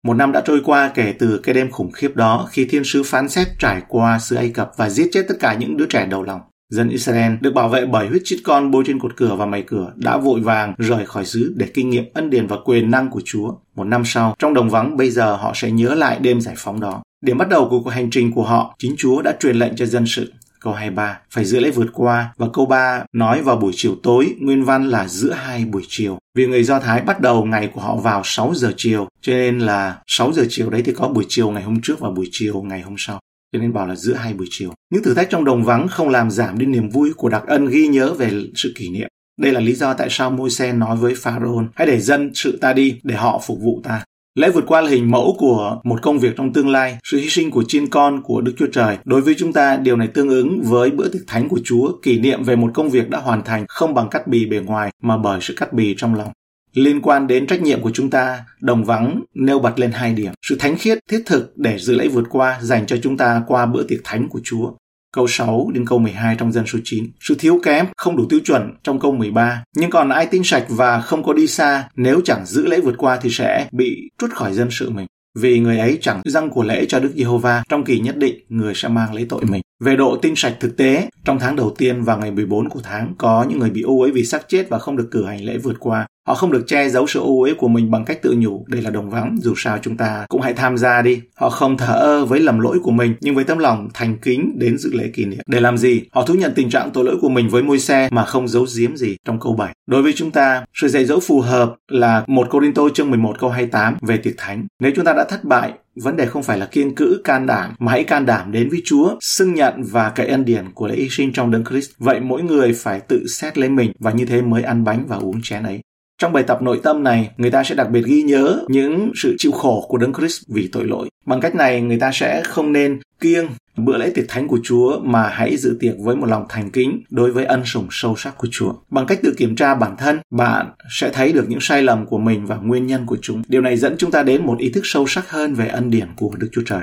Một 0.03 0.13
năm 0.13 0.31
đã 0.31 0.41
trôi 0.45 0.61
qua 0.65 0.91
kể 0.95 1.13
từ 1.19 1.39
cái 1.43 1.55
đêm 1.55 1.71
khủng 1.71 1.91
khiếp 1.91 2.15
đó 2.15 2.47
khi 2.51 2.65
thiên 2.65 2.83
sứ 2.83 3.03
phán 3.03 3.29
xét 3.29 3.47
trải 3.59 3.81
qua 3.87 4.19
xứ 4.19 4.35
Ai 4.35 4.49
Cập 4.49 4.71
và 4.77 4.89
giết 4.89 5.09
chết 5.11 5.25
tất 5.27 5.35
cả 5.39 5.53
những 5.53 5.77
đứa 5.77 5.85
trẻ 5.85 6.05
đầu 6.05 6.23
lòng. 6.23 6.41
Dân 6.69 6.89
Israel 6.89 7.33
được 7.41 7.53
bảo 7.53 7.69
vệ 7.69 7.85
bởi 7.85 8.07
huyết 8.07 8.21
chít 8.25 8.39
con 8.43 8.71
bôi 8.71 8.83
trên 8.87 8.99
cột 8.99 9.15
cửa 9.17 9.35
và 9.35 9.45
mày 9.45 9.63
cửa 9.67 9.93
đã 9.95 10.17
vội 10.17 10.39
vàng 10.39 10.73
rời 10.77 11.05
khỏi 11.05 11.25
xứ 11.25 11.53
để 11.57 11.67
kinh 11.73 11.89
nghiệm 11.89 12.05
ân 12.13 12.29
điển 12.29 12.47
và 12.47 12.57
quyền 12.65 12.91
năng 12.91 13.09
của 13.09 13.21
Chúa. 13.25 13.51
Một 13.75 13.83
năm 13.83 14.01
sau, 14.05 14.35
trong 14.39 14.53
đồng 14.53 14.69
vắng 14.69 14.97
bây 14.97 15.09
giờ 15.09 15.35
họ 15.35 15.51
sẽ 15.55 15.71
nhớ 15.71 15.95
lại 15.95 16.19
đêm 16.21 16.41
giải 16.41 16.55
phóng 16.57 16.79
đó. 16.79 17.03
Điểm 17.25 17.37
bắt 17.37 17.49
đầu 17.49 17.67
của 17.69 17.81
cuộc 17.83 17.89
hành 17.89 18.09
trình 18.09 18.31
của 18.31 18.43
họ, 18.43 18.75
chính 18.79 18.95
Chúa 18.97 19.21
đã 19.21 19.35
truyền 19.39 19.55
lệnh 19.55 19.75
cho 19.75 19.85
dân 19.85 20.05
sự. 20.07 20.33
Câu 20.59 20.73
23, 20.73 21.19
phải 21.29 21.45
giữ 21.45 21.59
lễ 21.59 21.71
vượt 21.71 21.87
qua. 21.93 22.33
Và 22.37 22.47
câu 22.53 22.65
3 22.65 23.05
nói 23.13 23.41
vào 23.41 23.55
buổi 23.55 23.71
chiều 23.75 23.95
tối, 24.03 24.35
nguyên 24.39 24.63
văn 24.63 24.89
là 24.89 25.07
giữa 25.07 25.31
hai 25.31 25.65
buổi 25.65 25.83
chiều. 25.87 26.17
Vì 26.35 26.47
người 26.47 26.63
Do 26.63 26.79
Thái 26.79 27.01
bắt 27.01 27.21
đầu 27.21 27.45
ngày 27.45 27.69
của 27.73 27.81
họ 27.81 27.95
vào 27.95 28.21
6 28.25 28.53
giờ 28.55 28.73
chiều, 28.77 29.07
cho 29.21 29.33
nên 29.33 29.59
là 29.59 29.97
6 30.07 30.33
giờ 30.33 30.45
chiều 30.49 30.69
đấy 30.69 30.81
thì 30.85 30.93
có 30.93 31.07
buổi 31.07 31.25
chiều 31.27 31.51
ngày 31.51 31.63
hôm 31.63 31.81
trước 31.81 31.99
và 31.99 32.09
buổi 32.09 32.27
chiều 32.31 32.61
ngày 32.61 32.81
hôm 32.81 32.95
sau 32.97 33.19
cho 33.53 33.59
nên 33.59 33.73
bảo 33.73 33.87
là 33.87 33.95
giữa 33.95 34.13
hai 34.13 34.33
buổi 34.33 34.47
chiều. 34.49 34.73
Những 34.93 35.03
thử 35.03 35.13
thách 35.13 35.29
trong 35.29 35.45
đồng 35.45 35.63
vắng 35.63 35.87
không 35.87 36.09
làm 36.09 36.31
giảm 36.31 36.57
đi 36.57 36.65
niềm 36.65 36.89
vui 36.89 37.13
của 37.13 37.29
đặc 37.29 37.43
ân 37.47 37.65
ghi 37.65 37.87
nhớ 37.87 38.13
về 38.13 38.31
sự 38.55 38.73
kỷ 38.75 38.89
niệm. 38.89 39.09
Đây 39.41 39.51
là 39.51 39.59
lý 39.59 39.73
do 39.73 39.93
tại 39.93 40.07
sao 40.11 40.31
Môi-se 40.31 40.73
nói 40.73 40.97
với 40.97 41.13
Pharaoh 41.17 41.65
hãy 41.75 41.87
để 41.87 41.99
dân 41.99 42.31
sự 42.33 42.57
ta 42.61 42.73
đi 42.73 42.99
để 43.03 43.15
họ 43.15 43.41
phục 43.45 43.59
vụ 43.61 43.81
ta 43.83 44.03
lẽ 44.39 44.49
vượt 44.49 44.63
qua 44.67 44.81
là 44.81 44.89
hình 44.89 45.11
mẫu 45.11 45.35
của 45.39 45.79
một 45.83 46.01
công 46.01 46.19
việc 46.19 46.33
trong 46.37 46.53
tương 46.53 46.69
lai, 46.69 46.97
sự 47.03 47.17
hy 47.17 47.29
sinh 47.29 47.51
của 47.51 47.63
chiên 47.67 47.87
con 47.87 48.21
của 48.23 48.41
Đức 48.41 48.53
Chúa 48.57 48.67
Trời. 48.73 48.97
Đối 49.05 49.21
với 49.21 49.35
chúng 49.37 49.53
ta, 49.53 49.77
điều 49.77 49.97
này 49.97 50.07
tương 50.07 50.29
ứng 50.29 50.61
với 50.61 50.89
bữa 50.91 51.09
tiệc 51.09 51.21
thánh 51.27 51.49
của 51.49 51.59
Chúa, 51.63 51.91
kỷ 52.01 52.19
niệm 52.19 52.43
về 52.43 52.55
một 52.55 52.71
công 52.73 52.89
việc 52.89 53.09
đã 53.09 53.19
hoàn 53.19 53.43
thành 53.43 53.65
không 53.69 53.93
bằng 53.93 54.09
cắt 54.09 54.27
bì 54.27 54.45
bề 54.45 54.59
ngoài 54.59 54.91
mà 55.01 55.17
bởi 55.17 55.39
sự 55.41 55.53
cắt 55.57 55.73
bì 55.73 55.95
trong 55.97 56.15
lòng. 56.15 56.31
Liên 56.73 57.01
quan 57.01 57.27
đến 57.27 57.47
trách 57.47 57.61
nhiệm 57.61 57.81
của 57.81 57.91
chúng 57.93 58.09
ta, 58.09 58.39
đồng 58.61 58.83
vắng 58.83 59.23
nêu 59.33 59.59
bật 59.59 59.79
lên 59.79 59.91
hai 59.91 60.13
điểm. 60.13 60.31
Sự 60.49 60.55
thánh 60.59 60.77
khiết, 60.77 60.97
thiết 61.09 61.23
thực 61.25 61.57
để 61.57 61.77
dự 61.79 61.95
lễ 61.95 62.07
vượt 62.07 62.25
qua 62.29 62.59
dành 62.61 62.85
cho 62.85 62.97
chúng 63.03 63.17
ta 63.17 63.43
qua 63.47 63.65
bữa 63.65 63.83
tiệc 63.83 63.99
thánh 64.03 64.29
của 64.29 64.39
Chúa. 64.43 64.71
Câu 65.13 65.27
6 65.27 65.71
đến 65.73 65.85
câu 65.85 65.99
12 65.99 66.35
trong 66.39 66.51
dân 66.51 66.65
số 66.65 66.79
9. 66.83 67.03
Sự 67.19 67.35
thiếu 67.39 67.59
kém, 67.63 67.85
không 67.97 68.17
đủ 68.17 68.25
tiêu 68.29 68.39
chuẩn 68.45 68.73
trong 68.83 68.99
câu 68.99 69.11
13. 69.11 69.63
Nhưng 69.75 69.89
còn 69.89 70.09
ai 70.09 70.25
tinh 70.25 70.43
sạch 70.43 70.65
và 70.69 71.01
không 71.01 71.23
có 71.23 71.33
đi 71.33 71.47
xa, 71.47 71.89
nếu 71.95 72.21
chẳng 72.25 72.45
giữ 72.45 72.65
lễ 72.65 72.79
vượt 72.79 72.95
qua 72.97 73.19
thì 73.21 73.29
sẽ 73.29 73.67
bị 73.71 74.09
trút 74.17 74.31
khỏi 74.31 74.53
dân 74.53 74.67
sự 74.71 74.89
mình. 74.89 75.07
Vì 75.39 75.59
người 75.59 75.79
ấy 75.79 75.97
chẳng 76.01 76.21
răng 76.25 76.49
của 76.49 76.63
lễ 76.63 76.85
cho 76.85 76.99
Đức 76.99 77.11
Giê-hô-va, 77.15 77.63
trong 77.69 77.83
kỳ 77.83 77.99
nhất 77.99 78.17
định 78.17 78.35
người 78.49 78.73
sẽ 78.75 78.87
mang 78.87 79.13
lấy 79.13 79.25
tội 79.29 79.45
mình. 79.45 79.61
Về 79.83 79.95
độ 79.95 80.17
tinh 80.21 80.33
sạch 80.35 80.57
thực 80.59 80.77
tế, 80.77 81.09
trong 81.25 81.39
tháng 81.39 81.55
đầu 81.55 81.75
tiên 81.77 82.03
và 82.03 82.15
ngày 82.15 82.31
14 82.31 82.69
của 82.69 82.79
tháng, 82.83 83.13
có 83.17 83.45
những 83.49 83.59
người 83.59 83.69
bị 83.69 83.81
ô 83.81 83.99
uế 83.99 84.11
vì 84.11 84.25
xác 84.25 84.49
chết 84.49 84.69
và 84.69 84.79
không 84.79 84.97
được 84.97 85.07
cử 85.11 85.25
hành 85.25 85.43
lễ 85.43 85.57
vượt 85.57 85.75
qua. 85.79 86.07
Họ 86.29 86.35
không 86.35 86.51
được 86.51 86.63
che 86.67 86.89
giấu 86.89 87.07
sự 87.07 87.19
ưu 87.19 87.43
uế 87.43 87.53
của 87.53 87.67
mình 87.67 87.91
bằng 87.91 88.05
cách 88.05 88.21
tự 88.21 88.35
nhủ 88.37 88.65
đây 88.67 88.81
là 88.81 88.89
đồng 88.89 89.09
vắng, 89.09 89.37
dù 89.41 89.53
sao 89.57 89.77
chúng 89.81 89.97
ta 89.97 90.25
cũng 90.29 90.41
hãy 90.41 90.53
tham 90.53 90.77
gia 90.77 91.01
đi. 91.01 91.21
Họ 91.35 91.49
không 91.49 91.77
thờ 91.77 91.93
ơ 91.93 92.25
với 92.25 92.39
lầm 92.39 92.59
lỗi 92.59 92.79
của 92.83 92.91
mình, 92.91 93.15
nhưng 93.21 93.35
với 93.35 93.43
tấm 93.43 93.57
lòng 93.57 93.89
thành 93.93 94.17
kính 94.17 94.51
đến 94.59 94.77
dự 94.77 94.89
lễ 94.93 95.09
kỷ 95.13 95.25
niệm. 95.25 95.39
Để 95.47 95.59
làm 95.59 95.77
gì? 95.77 96.01
Họ 96.11 96.23
thú 96.23 96.33
nhận 96.33 96.53
tình 96.55 96.69
trạng 96.69 96.91
tội 96.91 97.05
lỗi 97.05 97.17
của 97.21 97.29
mình 97.29 97.49
với 97.49 97.63
môi 97.63 97.79
xe 97.79 98.09
mà 98.11 98.25
không 98.25 98.47
giấu 98.47 98.65
giếm 98.77 98.97
gì 98.97 99.15
trong 99.25 99.39
câu 99.39 99.55
7. 99.55 99.73
Đối 99.87 100.01
với 100.01 100.13
chúng 100.15 100.31
ta, 100.31 100.65
sự 100.73 100.87
dạy 100.87 101.05
dỗ 101.05 101.19
phù 101.19 101.41
hợp 101.41 101.75
là 101.87 102.23
một 102.27 102.49
Corinto 102.49 102.83
chương 102.93 103.09
11 103.09 103.39
câu 103.39 103.49
28 103.49 103.97
về 104.01 104.17
tiệc 104.17 104.33
thánh. 104.37 104.67
Nếu 104.79 104.91
chúng 104.95 105.05
ta 105.05 105.13
đã 105.13 105.25
thất 105.29 105.43
bại 105.43 105.73
Vấn 105.95 106.15
đề 106.15 106.25
không 106.25 106.43
phải 106.43 106.57
là 106.57 106.65
kiên 106.65 106.95
cữ, 106.95 107.21
can 107.23 107.45
đảm, 107.45 107.75
mà 107.79 107.91
hãy 107.91 108.03
can 108.03 108.25
đảm 108.25 108.51
đến 108.51 108.69
với 108.69 108.81
Chúa, 108.85 109.15
xưng 109.21 109.53
nhận 109.53 109.83
và 109.83 110.09
cậy 110.09 110.27
ân 110.27 110.45
điển 110.45 110.65
của 110.73 110.87
lễ 110.87 110.95
hy 110.95 111.07
sinh 111.09 111.33
trong 111.33 111.51
đấng 111.51 111.65
Christ. 111.65 111.89
Vậy 111.97 112.19
mỗi 112.19 112.43
người 112.43 112.73
phải 112.73 112.99
tự 112.99 113.27
xét 113.27 113.57
lấy 113.57 113.69
mình 113.69 113.91
và 113.99 114.11
như 114.11 114.25
thế 114.25 114.41
mới 114.41 114.63
ăn 114.63 114.83
bánh 114.83 115.05
và 115.07 115.17
uống 115.17 115.41
chén 115.41 115.63
ấy. 115.63 115.79
Trong 116.19 116.33
bài 116.33 116.43
tập 116.43 116.61
nội 116.61 116.79
tâm 116.83 117.03
này, 117.03 117.31
người 117.37 117.51
ta 117.51 117.63
sẽ 117.63 117.75
đặc 117.75 117.89
biệt 117.89 118.01
ghi 118.05 118.23
nhớ 118.23 118.63
những 118.67 119.11
sự 119.15 119.35
chịu 119.37 119.51
khổ 119.51 119.85
của 119.89 119.97
Đấng 119.97 120.13
Christ 120.13 120.41
vì 120.47 120.69
tội 120.71 120.85
lỗi. 120.85 121.09
Bằng 121.25 121.41
cách 121.41 121.55
này, 121.55 121.81
người 121.81 121.99
ta 121.99 122.11
sẽ 122.13 122.41
không 122.45 122.71
nên 122.73 122.99
kiêng 123.19 123.47
bữa 123.77 123.97
lễ 123.97 124.11
tiệc 124.15 124.25
thánh 124.27 124.47
của 124.47 124.59
Chúa 124.63 124.99
mà 124.99 125.27
hãy 125.27 125.57
dự 125.57 125.77
tiệc 125.79 125.93
với 125.99 126.15
một 126.15 126.25
lòng 126.25 126.45
thành 126.49 126.71
kính 126.71 127.03
đối 127.09 127.31
với 127.31 127.45
ân 127.45 127.65
sủng 127.65 127.87
sâu 127.91 128.15
sắc 128.17 128.37
của 128.37 128.47
Chúa. 128.51 128.73
Bằng 128.89 129.05
cách 129.05 129.19
tự 129.23 129.33
kiểm 129.37 129.55
tra 129.55 129.75
bản 129.75 129.95
thân, 129.97 130.19
bạn 130.29 130.71
sẽ 130.89 131.09
thấy 131.13 131.33
được 131.33 131.45
những 131.49 131.59
sai 131.61 131.83
lầm 131.83 132.05
của 132.05 132.17
mình 132.17 132.45
và 132.45 132.55
nguyên 132.55 132.87
nhân 132.87 133.05
của 133.05 133.17
chúng. 133.21 133.41
Điều 133.47 133.61
này 133.61 133.77
dẫn 133.77 133.95
chúng 133.97 134.11
ta 134.11 134.23
đến 134.23 134.45
một 134.45 134.59
ý 134.59 134.69
thức 134.69 134.81
sâu 134.83 135.07
sắc 135.07 135.29
hơn 135.29 135.53
về 135.53 135.67
ân 135.67 135.89
điển 135.89 136.07
của 136.15 136.31
Đức 136.37 136.49
Chúa 136.51 136.63
Trời. 136.65 136.81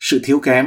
Sự 0.00 0.20
thiếu 0.24 0.38
kém 0.38 0.66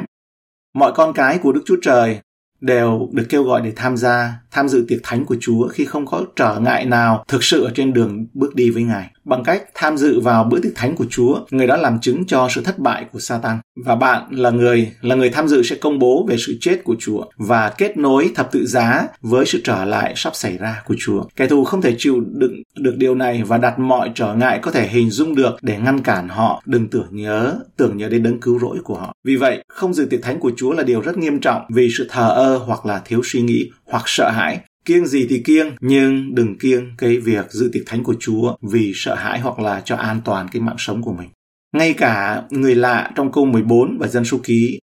Mọi 0.74 0.92
con 0.96 1.14
cái 1.14 1.38
của 1.38 1.52
Đức 1.52 1.62
Chúa 1.66 1.78
Trời 1.82 2.20
đều 2.62 3.10
được 3.12 3.26
kêu 3.30 3.44
gọi 3.44 3.62
để 3.62 3.74
tham 3.76 3.98
gia, 3.98 4.34
tham 4.52 4.70
dự 4.70 4.86
tiệc 4.88 5.00
thánh 5.04 5.26
của 5.26 5.36
Chúa 5.40 5.68
khi 5.68 5.86
không 5.86 6.06
có 6.06 6.26
trở 6.36 6.60
ngại 6.60 6.86
nào 6.86 7.24
thực 7.28 7.44
sự 7.44 7.64
ở 7.64 7.72
trên 7.76 7.94
đường 7.94 8.26
bước 8.34 8.56
đi 8.56 8.70
với 8.70 8.84
Ngài. 8.84 9.12
Bằng 9.24 9.44
cách 9.44 9.64
tham 9.74 9.98
dự 9.98 10.20
vào 10.20 10.44
bữa 10.44 10.60
tiệc 10.60 10.76
thánh 10.76 10.96
của 10.96 11.06
Chúa, 11.10 11.40
người 11.52 11.68
đó 11.68 11.78
làm 11.78 12.00
chứng 12.00 12.26
cho 12.26 12.48
sự 12.50 12.64
thất 12.64 12.80
bại 12.80 13.06
của 13.12 13.20
Satan. 13.20 13.60
Và 13.86 13.96
bạn 13.96 14.24
là 14.32 14.50
người 14.50 14.92
là 15.02 15.16
người 15.16 15.30
tham 15.30 15.48
dự 15.48 15.64
sẽ 15.64 15.76
công 15.76 16.00
bố 16.00 16.26
về 16.30 16.36
sự 16.38 16.58
chết 16.62 16.84
của 16.84 16.96
Chúa 17.00 17.26
và 17.38 17.70
kết 17.78 17.98
nối 17.98 18.32
thập 18.36 18.52
tự 18.52 18.66
giá 18.66 19.08
với 19.22 19.46
sự 19.46 19.62
trở 19.64 19.86
lại 19.86 20.14
sắp 20.16 20.36
xảy 20.36 20.58
ra 20.58 20.82
của 20.86 20.96
Chúa. 21.00 21.24
Kẻ 21.36 21.48
thù 21.48 21.64
không 21.64 21.82
thể 21.82 21.96
chịu 21.98 22.24
đựng 22.32 22.64
được 22.76 22.96
điều 22.98 23.16
này 23.16 23.44
và 23.44 23.58
đặt 23.58 23.80
mọi 23.80 24.12
trở 24.16 24.36
ngại 24.36 24.60
có 24.62 24.72
thể 24.72 24.88
hình 24.88 25.10
dung 25.10 25.36
được 25.36 25.56
để 25.62 25.78
ngăn 25.78 26.02
cản 26.02 26.30
họ 26.30 26.64
đừng 26.66 26.88
tưởng 26.88 27.08
nhớ, 27.12 27.56
tưởng 27.78 27.98
nhớ 27.98 28.10
đến 28.10 28.24
đấng 28.24 28.40
cứu 28.40 28.60
rỗi 28.60 28.78
của 28.84 28.96
họ. 28.96 29.16
Vì 29.24 29.36
vậy, 29.36 29.64
không 29.68 29.94
dự 29.94 30.06
tiệc 30.06 30.22
thánh 30.24 30.40
của 30.40 30.52
Chúa 30.58 30.74
là 30.74 30.84
điều 30.84 31.02
rất 31.02 31.18
nghiêm 31.18 31.40
trọng 31.40 31.62
vì 31.70 31.90
sự 31.98 32.08
thờ 32.10 32.30
ơ 32.30 32.58
hoặc 32.58 32.86
là 32.86 33.02
thiếu 33.06 33.22
suy 33.24 33.42
nghĩ 33.42 33.70
hoặc 33.86 34.04
sợ 34.06 34.30
hãi 34.30 34.60
kiêng 34.86 35.08
gì 35.08 35.28
thì 35.30 35.42
kiêng 35.46 35.76
nhưng 35.82 36.36
đừng 36.36 36.58
kiêng 36.58 36.96
cái 36.98 37.18
việc 37.18 37.52
dự 37.52 37.70
tiệc 37.74 37.84
thánh 37.86 38.04
của 38.04 38.16
Chúa 38.20 38.56
vì 38.62 38.92
sợ 38.96 39.16
hãi 39.16 39.40
hoặc 39.40 39.60
là 39.60 39.82
cho 39.86 39.96
an 39.96 40.22
toàn 40.26 40.48
cái 40.52 40.62
mạng 40.62 40.76
sống 40.80 41.02
của 41.02 41.14
mình. 41.14 41.30
Ngay 41.72 41.94
cả 41.94 42.44
người 42.50 42.76
lạ 42.76 43.12
trong 43.16 43.32
câu 43.32 43.46
14 43.46 43.98
và 43.98 44.08
dân 44.08 44.26
số 44.26 44.40
ký, 44.44 44.80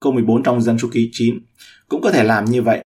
câu 0.00 0.12
14 0.12 0.42
trong 0.42 0.60
dân 0.60 0.78
số 0.78 0.88
ký 0.92 1.10
9 1.12 1.38
cũng 1.88 2.02
có 2.02 2.10
thể 2.10 2.24
làm 2.24 2.44
như 2.44 2.62
vậy. 2.62 2.84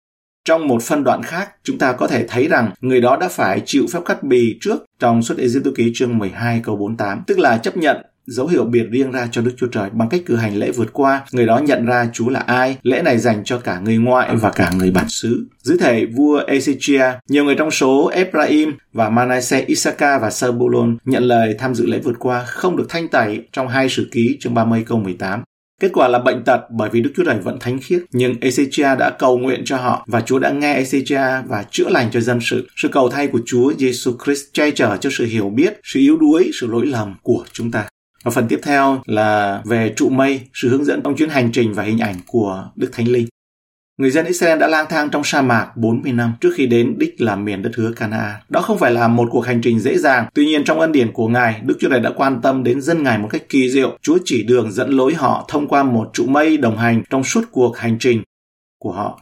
Trong 0.46 0.68
một 0.68 0.84
phân 0.84 1.04
đoạn 1.04 1.24
khác, 1.24 1.50
chúng 1.64 1.78
ta 1.78 1.94
có 1.94 2.08
thể 2.08 2.28
thấy 2.28 2.48
rằng 2.48 2.72
người 2.82 3.02
đó 3.02 3.18
đã 3.18 3.28
phải 3.28 3.62
chịu 3.66 3.86
phép 3.94 4.00
cắt 4.06 4.24
bì 4.24 4.58
trước 4.62 4.86
trong 5.00 5.24
suất 5.24 5.38
Ê 5.38 5.48
ký 5.76 5.92
chương 5.96 6.18
12 6.18 6.62
câu 6.64 6.76
48, 6.76 7.24
tức 7.28 7.40
là 7.40 7.58
chấp 7.58 7.78
nhận 7.78 7.98
dấu 8.30 8.48
hiệu 8.48 8.66
biệt 8.66 8.86
riêng 8.92 9.12
ra 9.12 9.28
cho 9.32 9.42
Đức 9.42 9.52
Chúa 9.58 9.68
Trời 9.68 9.90
bằng 9.94 10.10
cách 10.10 10.22
cử 10.26 10.36
hành 10.36 10.56
lễ 10.56 10.72
vượt 10.72 10.94
qua. 10.94 11.22
Người 11.32 11.46
đó 11.46 11.58
nhận 11.58 11.86
ra 11.86 12.10
Chúa 12.14 12.30
là 12.30 12.40
ai. 12.40 12.78
Lễ 12.84 13.02
này 13.02 13.18
dành 13.18 13.44
cho 13.46 13.58
cả 13.58 13.80
người 13.80 13.98
ngoại 13.98 14.36
và 14.36 14.50
cả 14.50 14.72
người 14.78 14.92
bản 14.92 15.10
xứ. 15.10 15.46
Dưới 15.64 15.78
thể 15.78 16.06
vua 16.06 16.42
Ezechia, 16.48 17.14
nhiều 17.30 17.44
người 17.44 17.56
trong 17.56 17.72
số 17.72 18.08
Ephraim 18.08 18.74
và 18.94 19.10
Manasseh, 19.10 19.68
Isaka 19.68 20.20
và 20.20 20.30
Sebulon 20.30 20.98
nhận 21.06 21.24
lời 21.24 21.56
tham 21.60 21.76
dự 21.76 21.86
lễ 21.86 22.00
vượt 22.04 22.16
qua 22.20 22.44
không 22.46 22.78
được 22.78 22.86
thanh 22.90 23.08
tẩy 23.08 23.48
trong 23.52 23.68
hai 23.68 23.90
sử 23.90 24.08
ký 24.12 24.38
chương 24.40 24.54
30 24.54 24.84
câu 24.88 24.98
18. 24.98 25.44
Kết 25.82 25.92
quả 25.94 26.08
là 26.08 26.20
bệnh 26.20 26.44
tật 26.44 26.62
bởi 26.72 26.90
vì 26.90 27.02
Đức 27.02 27.12
Chúa 27.16 27.24
Trời 27.24 27.40
vẫn 27.40 27.60
thánh 27.60 27.80
khiết. 27.82 28.02
Nhưng 28.12 28.34
Ezechia 28.34 28.98
đã 28.98 29.10
cầu 29.10 29.38
nguyện 29.38 29.62
cho 29.66 29.78
họ 29.78 30.06
và 30.08 30.22
Chúa 30.22 30.40
đã 30.40 30.52
nghe 30.52 30.82
Ezechia 30.82 31.44
và 31.48 31.66
chữa 31.72 31.90
lành 31.90 32.10
cho 32.12 32.20
dân 32.20 32.40
sự. 32.42 32.68
Sự 32.76 32.88
cầu 32.88 33.10
thay 33.10 33.28
của 33.28 33.40
Chúa 33.46 33.72
Jesus 33.72 34.18
Christ 34.26 34.44
che 34.54 34.72
chở 34.72 34.98
cho 34.98 35.10
sự 35.14 35.26
hiểu 35.26 35.50
biết, 35.50 35.80
sự 35.84 36.00
yếu 36.00 36.18
đuối, 36.18 36.52
sự 36.60 36.68
lỗi 36.68 36.86
lầm 36.86 37.16
của 37.24 37.46
chúng 37.54 37.72
ta. 37.72 37.86
Và 38.24 38.32
phần 38.32 38.48
tiếp 38.48 38.60
theo 38.64 39.02
là 39.06 39.62
về 39.66 39.94
trụ 39.96 40.10
mây, 40.10 40.42
sự 40.54 40.70
hướng 40.70 40.86
dẫn 40.86 41.02
trong 41.04 41.16
chuyến 41.16 41.30
hành 41.30 41.52
trình 41.52 41.74
và 41.74 41.84
hình 41.84 42.00
ảnh 42.00 42.16
của 42.28 42.70
Đức 42.76 42.90
Thánh 42.94 43.08
Linh. 43.08 43.28
Người 44.00 44.12
dân 44.12 44.26
Israel 44.26 44.60
đã 44.60 44.68
lang 44.68 44.86
thang 44.90 45.10
trong 45.10 45.24
sa 45.24 45.42
mạc 45.42 45.72
40 45.78 46.12
năm 46.12 46.34
trước 46.42 46.50
khi 46.56 46.66
đến 46.66 46.96
đích 46.98 47.22
là 47.22 47.36
miền 47.36 47.62
đất 47.62 47.72
hứa 47.76 47.92
Canaan. 47.92 48.36
Đó 48.50 48.62
không 48.62 48.78
phải 48.78 48.92
là 48.92 49.08
một 49.08 49.28
cuộc 49.32 49.42
hành 49.42 49.62
trình 49.62 49.80
dễ 49.80 49.98
dàng. 49.98 50.26
Tuy 50.34 50.46
nhiên 50.46 50.64
trong 50.64 50.80
ân 50.80 50.92
điển 50.92 51.12
của 51.12 51.28
Ngài, 51.28 51.62
Đức 51.64 51.78
Chúa 51.80 51.90
Trời 51.90 52.00
đã 52.00 52.12
quan 52.16 52.42
tâm 52.42 52.64
đến 52.64 52.82
dân 52.82 53.04
Ngài 53.04 53.18
một 53.18 53.28
cách 53.32 53.50
kỳ 53.50 53.70
diệu. 53.70 53.98
Chúa 54.02 54.18
chỉ 54.26 54.44
đường 54.44 54.72
dẫn 54.72 54.90
lối 54.90 55.14
họ 55.14 55.46
thông 55.48 55.68
qua 55.68 55.84
một 55.84 56.10
trụ 56.14 56.26
mây 56.28 56.58
đồng 56.58 56.78
hành 56.78 57.04
trong 57.10 57.24
suốt 57.24 57.42
cuộc 57.52 57.78
hành 57.78 57.98
trình 58.00 58.24
của 58.80 58.92
họ. 58.92 59.22